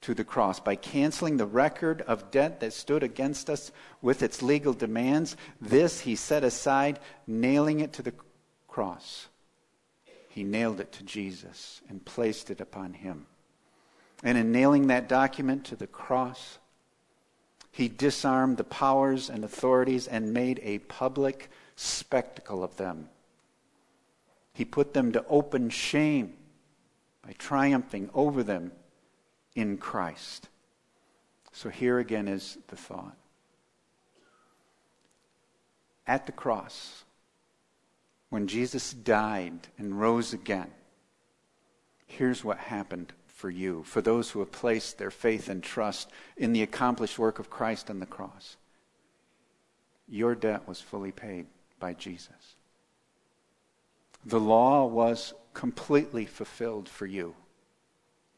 to 0.03 0.15
the 0.15 0.25
cross 0.25 0.61
by 0.61 0.77
canceling 0.77 1.37
the 1.37 1.47
record 1.47 2.03
of 2.03 2.31
debt 2.31 2.61
that 2.61 2.73
stood 2.73 3.03
against 3.03 3.51
us 3.51 3.73
with 4.03 4.23
its 4.23 4.43
legal 4.43 4.73
demands. 4.73 5.37
This 5.61 6.01
he 6.01 6.17
set 6.17 6.45
aside, 6.45 7.01
nailing 7.27 7.81
it 7.81 7.93
to 7.95 8.03
the 8.03 8.15
cross. 8.69 9.29
He 10.29 10.45
nailed 10.45 10.81
it 10.81 10.93
to 10.93 11.03
Jesus 11.03 11.81
and 11.89 12.05
placed 12.05 12.51
it 12.51 12.61
upon 12.61 12.93
him. 12.93 13.27
And 14.23 14.37
in 14.37 14.53
nailing 14.53 14.87
that 14.89 15.09
document 15.09 15.65
to 15.67 15.77
the 15.77 15.87
cross, 15.87 16.59
he 17.71 17.89
disarmed 17.89 18.57
the 18.57 18.65
powers 18.65 19.29
and 19.29 19.45
authorities 19.45 20.07
and 20.07 20.33
made 20.33 20.61
a 20.63 20.79
public 20.79 21.51
spectacle 21.77 22.65
of 22.65 22.77
them. 22.77 23.09
He 24.53 24.65
put 24.65 24.95
them 24.95 25.13
to 25.13 25.25
open 25.29 25.69
shame 25.69 26.33
by 27.23 27.35
triumphing 27.39 28.11
over 28.15 28.43
them 28.43 28.73
in 29.55 29.77
Christ. 29.77 30.49
So 31.53 31.69
here 31.69 31.99
again 31.99 32.27
is 32.27 32.59
the 32.69 32.77
thought. 32.77 33.17
At 36.07 36.27
the 36.27 36.33
cross, 36.33 37.05
when 38.31 38.47
Jesus 38.47 38.93
died 38.93 39.69
and 39.77 40.01
rose 40.01 40.33
again, 40.33 40.71
here's 42.07 42.45
what 42.45 42.59
happened 42.59 43.13
for 43.27 43.51
you, 43.51 43.83
for 43.83 44.01
those 44.01 44.31
who 44.31 44.39
have 44.39 44.53
placed 44.53 44.97
their 44.97 45.11
faith 45.11 45.49
and 45.49 45.63
trust 45.63 46.11
in 46.37 46.53
the 46.53 46.63
accomplished 46.63 47.19
work 47.19 47.39
of 47.39 47.51
Christ 47.51 47.91
on 47.91 48.01
the 48.01 48.07
cross. 48.07 48.57
Your 50.09 50.35
debt 50.35 50.67
was 50.67 50.81
fully 50.81 51.13
paid 51.13 51.47
by 51.79 51.95
Jesus. 51.95 52.57
The 54.25 54.41
law 54.41 54.87
was 54.87 55.35
completely 55.55 56.27
fulfilled 56.27 56.89
for 56.89 57.07
you 57.07 57.35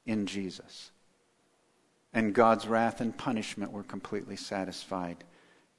in 0.06 0.26
Jesus. 0.26 0.90
And 2.12 2.34
God's 2.34 2.66
wrath 2.66 3.00
and 3.00 3.16
punishment 3.16 3.72
were 3.72 3.82
completely 3.82 4.36
satisfied 4.36 5.24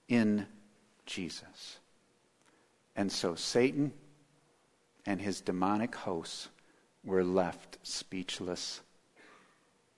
in 0.07 0.47
Jesus. 1.05 1.79
And 2.95 3.11
so 3.11 3.35
Satan 3.35 3.93
and 5.05 5.21
his 5.21 5.41
demonic 5.41 5.95
hosts 5.95 6.49
were 7.03 7.23
left 7.23 7.77
speechless 7.83 8.81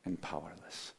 and 0.06 0.22
powerless. 0.22 0.94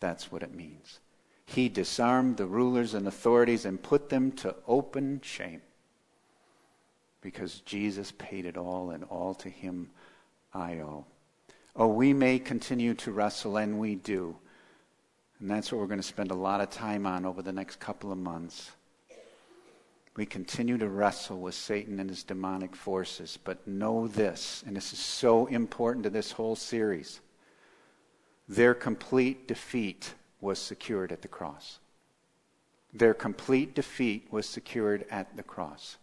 That's 0.00 0.30
what 0.30 0.42
it 0.42 0.54
means. 0.54 1.00
He 1.46 1.68
disarmed 1.68 2.36
the 2.36 2.46
rulers 2.46 2.94
and 2.94 3.06
authorities 3.06 3.64
and 3.64 3.82
put 3.82 4.08
them 4.08 4.32
to 4.32 4.56
open 4.66 5.20
shame 5.22 5.62
because 7.26 7.58
Jesus 7.62 8.12
paid 8.18 8.46
it 8.46 8.56
all, 8.56 8.90
and 8.90 9.02
all 9.02 9.34
to 9.34 9.48
him 9.48 9.90
I 10.54 10.74
owe. 10.74 11.04
Oh, 11.74 11.88
we 11.88 12.12
may 12.12 12.38
continue 12.38 12.94
to 12.94 13.10
wrestle, 13.10 13.56
and 13.56 13.80
we 13.80 13.96
do. 13.96 14.36
And 15.40 15.50
that's 15.50 15.72
what 15.72 15.80
we're 15.80 15.88
going 15.88 15.98
to 15.98 16.06
spend 16.06 16.30
a 16.30 16.36
lot 16.36 16.60
of 16.60 16.70
time 16.70 17.04
on 17.04 17.26
over 17.26 17.42
the 17.42 17.50
next 17.50 17.80
couple 17.80 18.12
of 18.12 18.18
months. 18.18 18.70
We 20.14 20.24
continue 20.24 20.78
to 20.78 20.88
wrestle 20.88 21.40
with 21.40 21.56
Satan 21.56 21.98
and 21.98 22.08
his 22.08 22.22
demonic 22.22 22.76
forces, 22.76 23.36
but 23.42 23.66
know 23.66 24.06
this, 24.06 24.62
and 24.64 24.76
this 24.76 24.92
is 24.92 25.00
so 25.00 25.46
important 25.46 26.04
to 26.04 26.10
this 26.10 26.30
whole 26.30 26.54
series. 26.54 27.20
Their 28.48 28.72
complete 28.72 29.48
defeat 29.48 30.14
was 30.40 30.60
secured 30.60 31.10
at 31.10 31.22
the 31.22 31.28
cross. 31.28 31.80
Their 32.94 33.14
complete 33.14 33.74
defeat 33.74 34.28
was 34.30 34.48
secured 34.48 35.04
at 35.10 35.36
the 35.36 35.42
cross. 35.42 35.96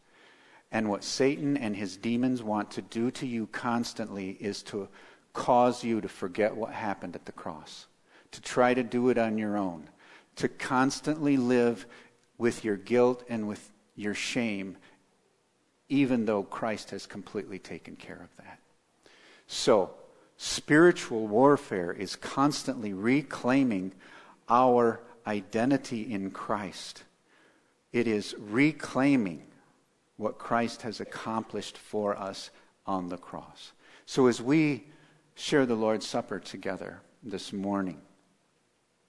And 0.73 0.89
what 0.89 1.05
Satan 1.05 1.55
and 1.55 1.75
his 1.75 1.95
demons 1.95 2.43
want 2.43 2.71
to 2.71 2.81
do 2.81 3.11
to 3.11 3.25
you 3.25 3.47
constantly 3.47 4.31
is 4.31 4.61
to 4.63 4.89
cause 5.31 5.83
you 5.83 6.01
to 6.01 6.09
forget 6.09 6.55
what 6.55 6.73
happened 6.73 7.15
at 7.15 7.25
the 7.25 7.31
cross, 7.31 7.85
to 8.31 8.41
try 8.41 8.73
to 8.73 8.83
do 8.83 9.07
it 9.07 9.17
on 9.17 9.37
your 9.37 9.55
own, 9.55 9.87
to 10.35 10.49
constantly 10.49 11.37
live 11.37 11.85
with 12.37 12.65
your 12.65 12.75
guilt 12.75 13.23
and 13.29 13.47
with 13.47 13.71
your 13.95 14.13
shame, 14.13 14.75
even 15.87 16.25
though 16.25 16.43
Christ 16.43 16.89
has 16.89 17.05
completely 17.05 17.59
taken 17.59 17.95
care 17.95 18.19
of 18.21 18.35
that. 18.43 18.59
So, 19.47 19.91
Spiritual 20.37 21.27
warfare 21.27 21.91
is 21.91 22.15
constantly 22.15 22.91
reclaiming 22.91 23.93
our 24.49 24.99
identity 25.25 26.11
in 26.11 26.31
Christ. 26.31 27.03
It 27.91 28.07
is 28.07 28.35
reclaiming 28.37 29.43
what 30.17 30.37
Christ 30.37 30.83
has 30.83 30.99
accomplished 30.99 31.77
for 31.77 32.17
us 32.17 32.49
on 32.85 33.09
the 33.09 33.17
cross. 33.17 33.71
So 34.05 34.27
as 34.27 34.41
we 34.41 34.85
share 35.35 35.65
the 35.65 35.75
Lord's 35.75 36.07
Supper 36.07 36.39
together 36.39 37.01
this 37.23 37.53
morning, 37.53 38.01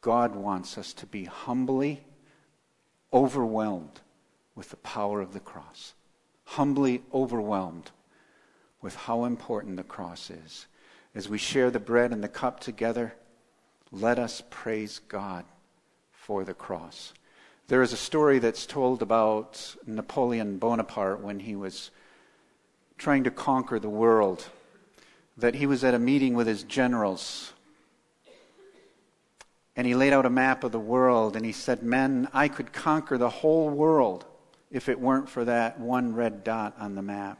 God 0.01 0.35
wants 0.35 0.79
us 0.79 0.93
to 0.95 1.07
be 1.07 1.25
humbly 1.25 2.05
overwhelmed 3.13 4.01
with 4.55 4.71
the 4.71 4.77
power 4.77 5.21
of 5.21 5.33
the 5.33 5.41
cross, 5.41 5.95
humbly 6.45 7.03
overwhelmed 7.13 7.91
with 8.81 8.95
how 8.95 9.25
important 9.25 9.77
the 9.77 9.83
cross 9.83 10.31
is 10.31 10.67
as 11.15 11.29
we 11.29 11.39
share 11.39 11.71
the 11.71 11.79
bread 11.79 12.13
and 12.13 12.23
the 12.23 12.29
cup 12.29 12.61
together, 12.61 13.15
let 13.93 14.19
us 14.19 14.43
praise 14.51 14.99
God 14.99 15.45
for 16.11 16.45
the 16.45 16.55
cross. 16.55 17.15
There 17.67 17.81
is 17.81 17.95
a 17.95 17.97
story 17.97 18.41
that's 18.41 18.67
told 18.67 19.01
about 19.01 19.75
Napoleon 19.87 20.59
Bonaparte 20.59 21.23
when 21.23 21.41
he 21.41 21.57
was 21.57 21.91
trying 22.99 23.25
to 23.25 23.31
conquer 23.31 23.79
the 23.79 23.89
world, 23.89 24.51
that 25.39 25.55
he 25.55 25.65
was 25.65 25.83
at 25.83 25.95
a 25.95 25.99
meeting 25.99 26.35
with 26.35 26.47
his 26.47 26.63
generals. 26.63 27.55
And 29.75 29.87
he 29.87 29.95
laid 29.95 30.13
out 30.13 30.27
a 30.27 30.31
map 30.31 30.63
of 30.63 30.73
the 30.73 30.79
world 30.79 31.37
and 31.37 31.45
he 31.45 31.53
said, 31.53 31.83
Men, 31.83 32.29
I 32.35 32.49
could 32.49 32.75
conquer 32.75 33.17
the 33.17 33.31
whole 33.31 33.71
world 33.71 34.27
if 34.71 34.91
it 34.91 35.01
weren't 35.01 35.31
for 35.31 35.47
that 35.47 35.81
one 35.81 36.15
red 36.15 36.45
dot 36.45 36.75
on 36.79 36.95
the 36.95 37.03
map. 37.03 37.39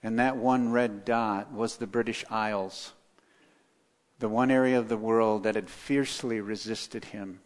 And 0.00 0.16
that 0.20 0.36
one 0.36 0.70
red 0.70 1.04
dot 1.04 1.52
was 1.52 1.76
the 1.76 1.88
British 1.88 2.24
Isles, 2.30 2.92
the 4.20 4.28
one 4.28 4.52
area 4.52 4.78
of 4.78 4.88
the 4.88 4.96
world 4.96 5.42
that 5.42 5.56
had 5.56 5.68
fiercely 5.68 6.40
resisted 6.40 7.06
him 7.06 7.40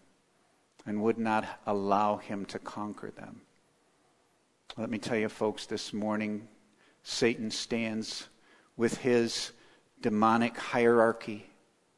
and 0.89 1.03
would 1.03 1.19
not 1.19 1.47
allow 1.67 2.17
him 2.17 2.47
to 2.47 2.59
conquer 2.59 3.11
them. 3.11 3.43
Let 4.79 4.89
me 4.89 4.99
tell 4.99 5.19
you, 5.19 5.29
folks, 5.29 5.67
this 5.67 5.93
morning, 5.93 6.49
Satan 7.03 7.51
stands 7.51 8.29
with 8.77 8.97
his 8.99 9.53
demonic 10.01 10.57
hierarchy, 10.57 11.47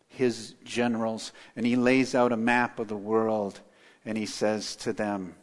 his 0.08 0.54
generals, 0.64 1.32
and 1.54 1.64
he 1.64 1.76
lays 1.76 2.14
out 2.14 2.32
a 2.32 2.36
map 2.36 2.80
of 2.80 2.88
the 2.88 2.96
world 2.96 3.60
and 4.04 4.18
he 4.18 4.26
says 4.26 4.74
to 4.76 4.92
them, 4.92 5.34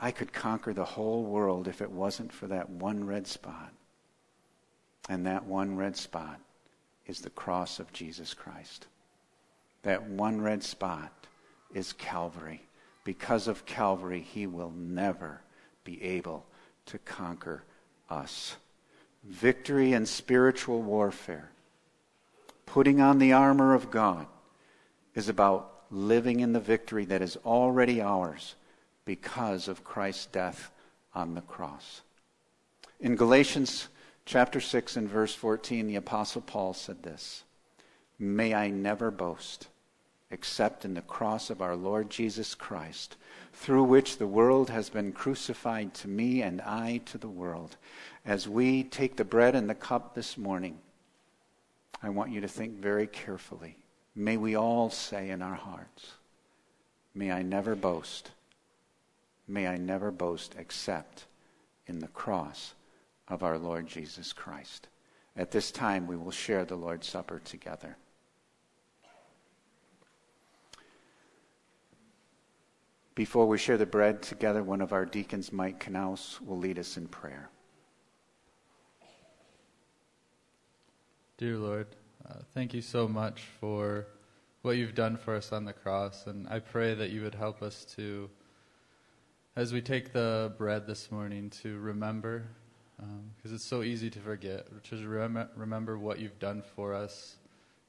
I 0.00 0.10
could 0.10 0.32
conquer 0.32 0.72
the 0.72 0.84
whole 0.84 1.24
world 1.24 1.68
if 1.68 1.82
it 1.82 1.90
wasn't 1.90 2.32
for 2.32 2.46
that 2.46 2.70
one 2.70 3.04
red 3.04 3.26
spot. 3.26 3.72
And 5.08 5.26
that 5.26 5.44
one 5.44 5.76
red 5.76 5.96
spot 5.96 6.40
is 7.06 7.20
the 7.20 7.30
cross 7.30 7.78
of 7.78 7.92
Jesus 7.92 8.32
Christ. 8.32 8.86
That 9.82 10.08
one 10.08 10.40
red 10.40 10.62
spot 10.62 11.12
is 11.74 11.92
Calvary. 11.92 12.62
Because 13.04 13.48
of 13.48 13.66
Calvary, 13.66 14.20
he 14.20 14.46
will 14.46 14.72
never 14.76 15.40
be 15.84 16.02
able 16.02 16.46
to 16.86 16.98
conquer 16.98 17.62
us. 18.08 18.56
Victory 19.24 19.92
in 19.92 20.06
spiritual 20.06 20.82
warfare, 20.82 21.50
putting 22.66 23.00
on 23.00 23.18
the 23.18 23.32
armor 23.32 23.74
of 23.74 23.90
God, 23.90 24.26
is 25.14 25.28
about 25.28 25.84
living 25.90 26.40
in 26.40 26.52
the 26.52 26.60
victory 26.60 27.04
that 27.06 27.22
is 27.22 27.36
already 27.44 28.00
ours 28.00 28.54
because 29.04 29.68
of 29.68 29.84
Christ's 29.84 30.26
death 30.26 30.70
on 31.14 31.34
the 31.34 31.40
cross. 31.40 32.02
In 33.00 33.16
Galatians 33.16 33.88
chapter 34.24 34.60
6 34.60 34.96
and 34.96 35.08
verse 35.08 35.34
14, 35.34 35.86
the 35.86 35.96
Apostle 35.96 36.42
Paul 36.42 36.74
said 36.74 37.02
this 37.02 37.42
May 38.18 38.54
I 38.54 38.68
never 38.68 39.10
boast 39.10 39.68
except 40.30 40.84
in 40.84 40.94
the 40.94 41.02
cross 41.02 41.50
of 41.50 41.60
our 41.60 41.74
Lord 41.74 42.10
Jesus 42.10 42.54
Christ, 42.54 43.16
through 43.52 43.84
which 43.84 44.18
the 44.18 44.26
world 44.26 44.70
has 44.70 44.88
been 44.88 45.12
crucified 45.12 45.92
to 45.94 46.08
me 46.08 46.42
and 46.42 46.60
I 46.60 47.00
to 47.06 47.18
the 47.18 47.28
world. 47.28 47.76
As 48.24 48.48
we 48.48 48.84
take 48.84 49.16
the 49.16 49.24
bread 49.24 49.54
and 49.54 49.68
the 49.68 49.74
cup 49.74 50.14
this 50.14 50.38
morning, 50.38 50.78
I 52.02 52.10
want 52.10 52.30
you 52.30 52.40
to 52.40 52.48
think 52.48 52.78
very 52.78 53.06
carefully. 53.06 53.76
May 54.14 54.36
we 54.36 54.56
all 54.56 54.90
say 54.90 55.30
in 55.30 55.42
our 55.42 55.54
hearts, 55.54 56.12
May 57.14 57.32
I 57.32 57.42
never 57.42 57.74
boast. 57.74 58.30
May 59.48 59.66
I 59.66 59.76
never 59.76 60.10
boast 60.10 60.54
except 60.56 61.24
in 61.86 61.98
the 61.98 62.08
cross 62.08 62.74
of 63.26 63.42
our 63.42 63.58
Lord 63.58 63.88
Jesus 63.88 64.32
Christ. 64.32 64.86
At 65.36 65.50
this 65.50 65.70
time, 65.72 66.06
we 66.06 66.16
will 66.16 66.30
share 66.30 66.64
the 66.64 66.76
Lord's 66.76 67.08
Supper 67.08 67.40
together. 67.44 67.96
Before 73.20 73.44
we 73.44 73.58
share 73.58 73.76
the 73.76 73.84
bread 73.84 74.22
together, 74.22 74.62
one 74.62 74.80
of 74.80 74.94
our 74.94 75.04
deacons, 75.04 75.52
Mike 75.52 75.84
Knaus, 75.84 76.40
will 76.40 76.56
lead 76.56 76.78
us 76.78 76.96
in 76.96 77.06
prayer. 77.06 77.50
Dear 81.36 81.58
Lord, 81.58 81.88
uh, 82.26 82.36
thank 82.54 82.72
you 82.72 82.80
so 82.80 83.06
much 83.06 83.42
for 83.60 84.06
what 84.62 84.78
you've 84.78 84.94
done 84.94 85.18
for 85.18 85.36
us 85.36 85.52
on 85.52 85.66
the 85.66 85.74
cross, 85.74 86.28
and 86.28 86.48
I 86.48 86.60
pray 86.60 86.94
that 86.94 87.10
you 87.10 87.20
would 87.20 87.34
help 87.34 87.60
us 87.60 87.84
to, 87.96 88.30
as 89.54 89.70
we 89.70 89.82
take 89.82 90.14
the 90.14 90.54
bread 90.56 90.86
this 90.86 91.12
morning, 91.12 91.50
to 91.62 91.78
remember, 91.78 92.46
because 92.96 93.50
um, 93.50 93.54
it's 93.54 93.66
so 93.66 93.82
easy 93.82 94.08
to 94.08 94.18
forget, 94.18 94.66
to 94.84 95.06
rem- 95.06 95.50
remember 95.56 95.98
what 95.98 96.20
you've 96.20 96.38
done 96.38 96.62
for 96.74 96.94
us, 96.94 97.36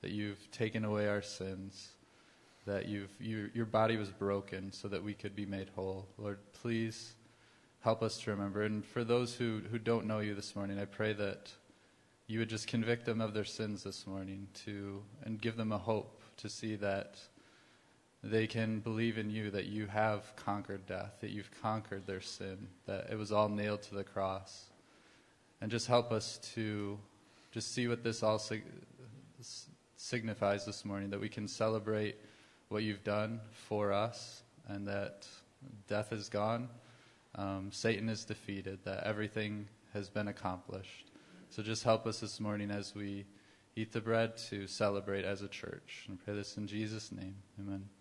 that 0.01 0.11
you've 0.11 0.51
taken 0.51 0.83
away 0.83 1.07
our 1.07 1.21
sins 1.21 1.93
that 2.71 2.88
you've, 2.88 3.12
you, 3.19 3.49
your 3.53 3.65
body 3.65 3.97
was 3.97 4.10
broken 4.10 4.71
so 4.71 4.88
that 4.88 5.03
we 5.03 5.13
could 5.13 5.36
be 5.36 5.45
made 5.45 5.67
whole. 5.75 6.07
Lord, 6.17 6.39
please 6.53 7.13
help 7.81 8.01
us 8.01 8.17
to 8.19 8.31
remember. 8.31 8.62
And 8.62 8.86
for 8.86 9.03
those 9.03 9.36
who, 9.36 9.62
who 9.69 9.77
don't 9.77 10.05
know 10.05 10.19
you 10.19 10.34
this 10.36 10.55
morning, 10.55 10.79
I 10.79 10.86
pray 10.86 11.12
that 11.12 11.51
you 12.27 12.39
would 12.39 12.49
just 12.49 12.67
convict 12.67 13.05
them 13.05 13.19
of 13.19 13.34
their 13.34 13.43
sins 13.43 13.84
this 13.84 14.07
morning 14.07 14.47
to, 14.65 15.03
and 15.23 15.41
give 15.41 15.57
them 15.57 15.73
a 15.73 15.77
hope 15.77 16.21
to 16.38 16.47
see 16.47 16.77
that 16.77 17.19
they 18.23 18.47
can 18.47 18.79
believe 18.79 19.17
in 19.17 19.29
you, 19.29 19.51
that 19.51 19.65
you 19.65 19.88
have 19.88 20.34
conquered 20.38 20.86
death, 20.86 21.15
that 21.19 21.31
you've 21.31 21.51
conquered 21.62 22.07
their 22.07 22.21
sin, 22.21 22.69
that 22.86 23.10
it 23.12 23.17
was 23.17 23.34
all 23.34 23.49
nailed 23.49 23.81
to 23.81 23.95
the 23.95 24.05
cross. 24.05 24.69
And 25.60 25.69
just 25.69 25.88
help 25.88 26.13
us 26.13 26.39
to 26.53 26.97
just 27.51 27.73
see 27.73 27.89
what 27.89 28.01
this 28.01 28.23
all 28.23 28.39
sig- 28.39 28.63
signifies 29.97 30.65
this 30.65 30.86
morning, 30.86 31.10
that 31.10 31.19
we 31.19 31.27
can 31.27 31.49
celebrate 31.49 32.15
what 32.71 32.84
you've 32.84 33.03
done 33.03 33.41
for 33.51 33.91
us 33.91 34.43
and 34.67 34.88
that 34.88 35.27
death 35.88 36.13
is 36.13 36.29
gone, 36.29 36.69
um, 37.36 37.69
Satan 37.71 38.10
is 38.10 38.23
defeated, 38.23 38.79
that 38.86 39.03
everything 39.03 39.67
has 39.93 40.10
been 40.10 40.27
accomplished. 40.29 41.12
So 41.49 41.62
just 41.62 41.84
help 41.84 42.07
us 42.07 42.21
this 42.21 42.39
morning 42.39 42.71
as 42.71 42.95
we 42.95 43.25
eat 43.75 43.91
the 43.91 44.01
bread 44.01 44.38
to 44.49 44.67
celebrate 44.67 45.25
as 45.25 45.41
a 45.41 45.47
church. 45.47 46.05
And 46.07 46.23
pray 46.23 46.34
this 46.34 46.57
in 46.57 46.67
Jesus' 46.67 47.12
name. 47.12 47.36
Amen. 47.60 48.00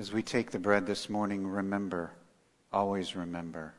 As 0.00 0.14
we 0.14 0.22
take 0.22 0.50
the 0.50 0.58
bread 0.58 0.86
this 0.86 1.10
morning, 1.10 1.46
remember, 1.46 2.12
always 2.72 3.14
remember, 3.14 3.74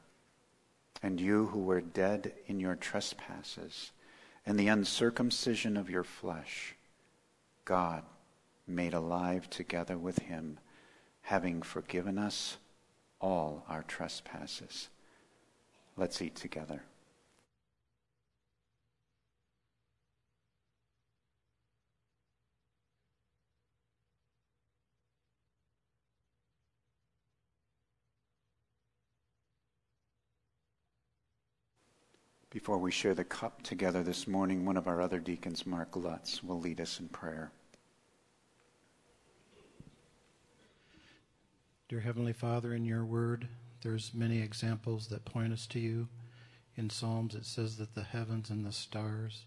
and 1.02 1.20
you 1.20 1.48
who 1.48 1.58
were 1.58 1.82
dead 1.82 2.34
in 2.46 2.60
your 2.60 2.76
trespasses 2.76 3.90
and 4.46 4.60
the 4.60 4.68
uncircumcision 4.68 5.76
of 5.76 5.90
your 5.90 6.04
flesh, 6.04 6.76
God 7.66 8.04
made 8.68 8.94
alive 8.94 9.50
together 9.50 9.98
with 9.98 10.20
him, 10.20 10.60
having 11.24 11.64
forgiven 11.64 12.20
us 12.20 12.58
all 13.20 13.66
our 13.68 13.82
trespasses. 13.82 14.90
Let's 15.98 16.22
eat 16.22 16.36
together. 16.36 16.84
Before 32.72 32.80
we 32.82 32.92
share 32.92 33.14
the 33.14 33.26
cup 33.26 33.64
together 33.64 34.02
this 34.02 34.30
morning, 34.30 34.64
one 34.64 34.78
of 34.78 34.88
our 34.88 35.02
other 35.02 35.20
deacons, 35.20 35.66
Mark 35.66 35.98
Lutz, 35.98 36.42
will 36.42 36.58
lead 36.58 36.80
us 36.80 37.02
in 37.02 37.10
prayer. 37.10 37.52
Dear 41.90 42.00
Heavenly 42.00 42.32
Father, 42.32 42.74
in 42.74 42.86
your 42.86 43.04
word, 43.04 43.50
there's 43.82 44.14
many 44.14 44.42
examples 44.42 45.08
that 45.08 45.26
point 45.26 45.52
us 45.52 45.68
to 45.68 45.82
you. 45.82 46.08
In 46.78 46.90
Psalms, 46.90 47.36
it 47.36 47.46
says 47.46 47.76
that 47.76 47.94
the 47.94 48.04
heavens 48.04 48.50
and 48.50 48.66
the 48.66 48.72
stars 48.72 49.44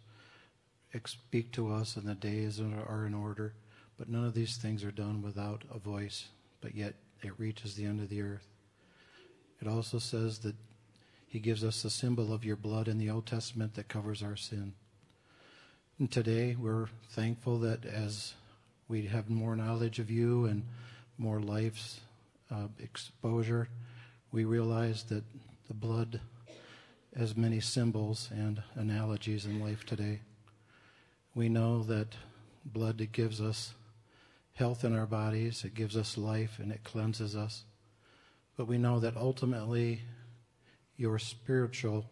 speak 1.07 1.51
to 1.53 1.73
us 1.73 1.97
and 1.97 2.07
the 2.07 2.15
days 2.15 2.61
are 2.61 3.07
in 3.07 3.15
order, 3.15 3.55
but 3.97 4.11
none 4.11 4.27
of 4.27 4.35
these 4.35 4.59
things 4.59 4.85
are 4.85 4.93
done 4.93 5.23
without 5.23 5.63
a 5.75 5.79
voice, 5.79 6.27
but 6.61 6.75
yet 6.75 6.97
it 7.23 7.33
reaches 7.39 7.75
the 7.75 7.87
end 7.87 8.03
of 8.03 8.11
the 8.11 8.21
earth. 8.21 8.49
It 9.63 9.67
also 9.67 9.99
says 9.99 10.41
that 10.41 10.57
he 11.35 11.41
gives 11.41 11.65
us 11.65 11.83
the 11.83 11.91
symbol 11.91 12.33
of 12.33 12.45
your 12.45 12.55
blood 12.55 12.87
in 12.87 12.97
the 12.97 13.11
Old 13.11 13.27
Testament 13.27 13.75
that 13.75 13.89
covers 13.89 14.23
our 14.23 14.37
sin. 14.37 14.73
And 15.99 16.09
today 16.09 16.55
we're 16.57 16.87
thankful 17.11 17.59
that 17.59 17.85
as 17.85 18.35
we 18.87 19.07
have 19.07 19.29
more 19.29 19.57
knowledge 19.57 19.99
of 19.99 20.13
you 20.13 20.45
and 20.45 20.63
more 21.19 21.41
life's 21.41 21.99
uh, 22.53 22.69
exposure, 22.79 23.69
we 24.31 24.45
realize 24.45 25.03
that 25.09 25.25
the 25.67 25.75
blood 25.75 26.21
has 27.19 27.37
many 27.37 27.59
symbols 27.59 28.29
and 28.33 28.63
analogies 28.77 29.45
in 29.45 29.61
life 29.61 29.85
today. 29.85 30.21
We 31.35 31.49
know 31.49 31.83
that 31.83 32.15
blood 32.65 33.09
gives 33.11 33.41
us 33.41 33.75
health 34.53 34.85
in 34.85 34.97
our 34.97 35.07
bodies, 35.07 35.65
it 35.65 35.75
gives 35.75 35.97
us 35.97 36.17
life, 36.17 36.61
and 36.61 36.71
it 36.71 36.85
cleanses 36.85 37.35
us. 37.35 37.65
But 38.57 38.69
we 38.69 38.79
know 38.79 39.01
that 39.01 39.17
ultimately 39.17 40.03
your 40.97 41.19
spiritual 41.19 42.07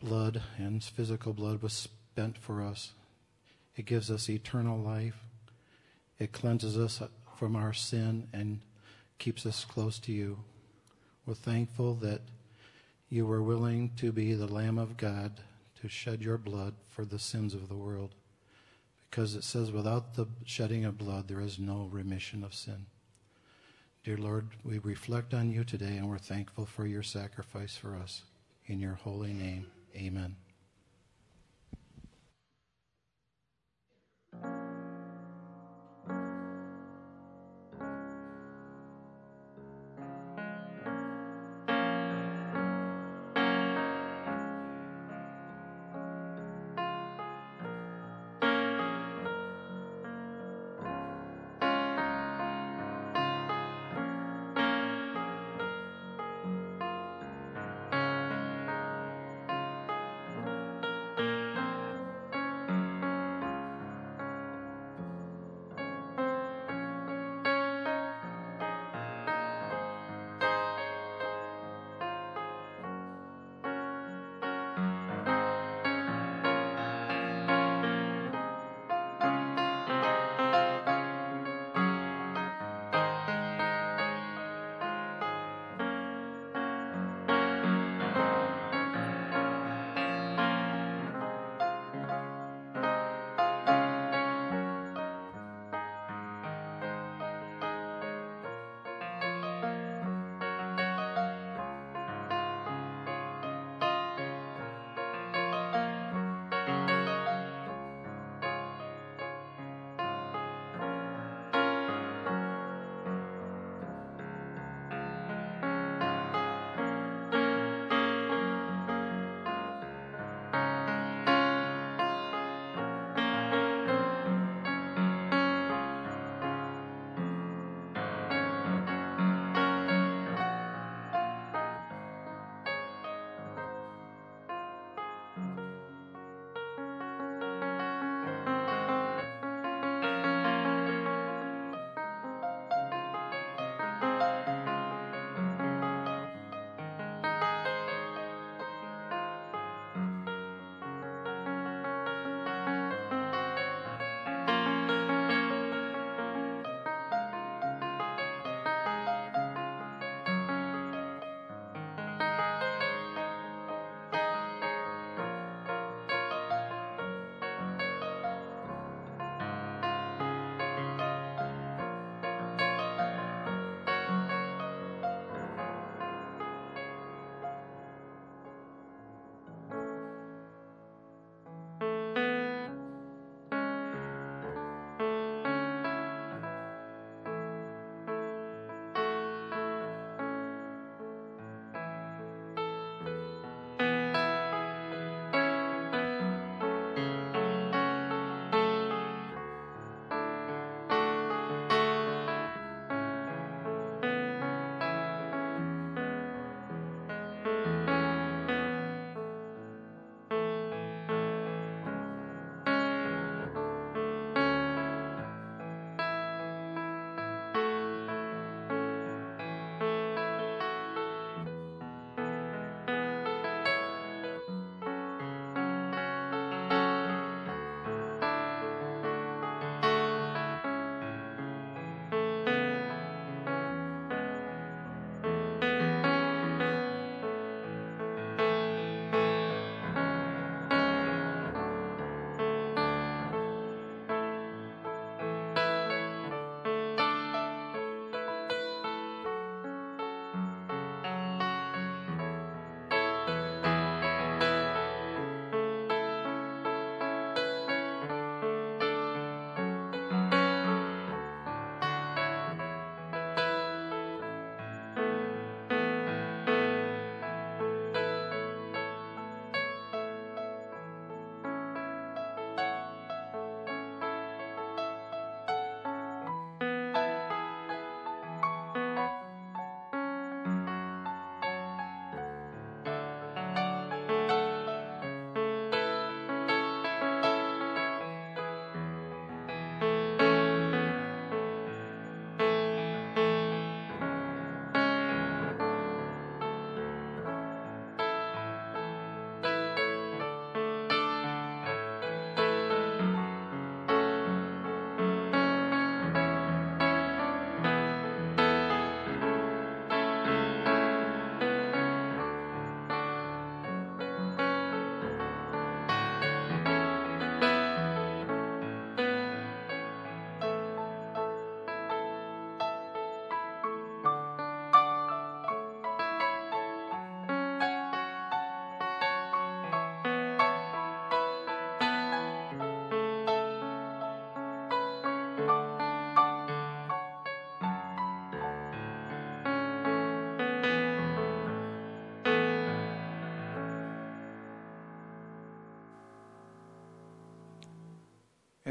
blood 0.00 0.42
and 0.58 0.82
physical 0.82 1.32
blood 1.32 1.62
was 1.62 1.72
spent 1.72 2.38
for 2.38 2.62
us. 2.62 2.92
It 3.76 3.86
gives 3.86 4.10
us 4.10 4.28
eternal 4.28 4.78
life. 4.78 5.24
It 6.18 6.32
cleanses 6.32 6.76
us 6.76 7.02
from 7.38 7.56
our 7.56 7.72
sin 7.72 8.28
and 8.32 8.60
keeps 9.18 9.46
us 9.46 9.64
close 9.64 9.98
to 10.00 10.12
you. 10.12 10.38
We're 11.26 11.34
thankful 11.34 11.94
that 11.96 12.20
you 13.08 13.26
were 13.26 13.42
willing 13.42 13.90
to 13.96 14.12
be 14.12 14.34
the 14.34 14.46
Lamb 14.46 14.78
of 14.78 14.96
God 14.96 15.32
to 15.80 15.88
shed 15.88 16.22
your 16.22 16.38
blood 16.38 16.74
for 16.88 17.04
the 17.04 17.18
sins 17.18 17.54
of 17.54 17.68
the 17.68 17.76
world. 17.76 18.14
Because 19.10 19.34
it 19.34 19.44
says, 19.44 19.70
without 19.70 20.14
the 20.14 20.26
shedding 20.44 20.84
of 20.84 20.96
blood, 20.96 21.28
there 21.28 21.40
is 21.40 21.58
no 21.58 21.88
remission 21.92 22.42
of 22.42 22.54
sin. 22.54 22.86
Dear 24.04 24.16
Lord, 24.16 24.48
we 24.64 24.78
reflect 24.78 25.32
on 25.32 25.52
you 25.52 25.62
today 25.62 25.96
and 25.96 26.10
we're 26.10 26.18
thankful 26.18 26.66
for 26.66 26.86
your 26.86 27.04
sacrifice 27.04 27.76
for 27.76 27.94
us. 27.94 28.22
In 28.66 28.80
your 28.80 28.94
holy 28.94 29.32
name, 29.32 29.66
amen. 29.94 30.34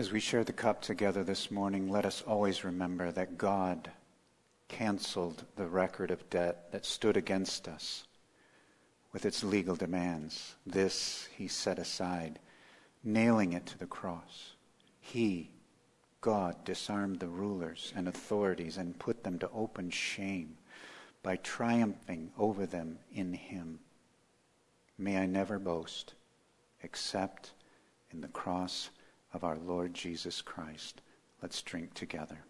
As 0.01 0.11
we 0.11 0.19
share 0.19 0.43
the 0.43 0.51
cup 0.51 0.81
together 0.81 1.23
this 1.23 1.51
morning, 1.51 1.87
let 1.87 2.07
us 2.07 2.23
always 2.25 2.63
remember 2.63 3.11
that 3.11 3.37
God 3.37 3.91
canceled 4.67 5.45
the 5.57 5.67
record 5.67 6.09
of 6.09 6.27
debt 6.31 6.71
that 6.71 6.87
stood 6.87 7.15
against 7.15 7.67
us 7.67 8.05
with 9.13 9.27
its 9.27 9.43
legal 9.43 9.75
demands. 9.75 10.55
This 10.65 11.29
he 11.37 11.47
set 11.47 11.77
aside, 11.77 12.39
nailing 13.03 13.53
it 13.53 13.67
to 13.67 13.77
the 13.77 13.85
cross. 13.85 14.53
He, 14.99 15.51
God, 16.19 16.65
disarmed 16.65 17.19
the 17.19 17.27
rulers 17.27 17.93
and 17.95 18.07
authorities 18.07 18.77
and 18.77 18.97
put 18.97 19.23
them 19.23 19.37
to 19.37 19.51
open 19.51 19.91
shame 19.91 20.57
by 21.21 21.35
triumphing 21.35 22.31
over 22.39 22.65
them 22.65 22.97
in 23.13 23.33
him. 23.33 23.77
May 24.97 25.19
I 25.19 25.27
never 25.27 25.59
boast 25.59 26.15
except 26.81 27.51
in 28.09 28.21
the 28.21 28.29
cross 28.29 28.89
of 29.33 29.43
our 29.43 29.57
Lord 29.57 29.93
Jesus 29.93 30.41
Christ. 30.41 31.01
Let's 31.41 31.61
drink 31.61 31.93
together. 31.93 32.45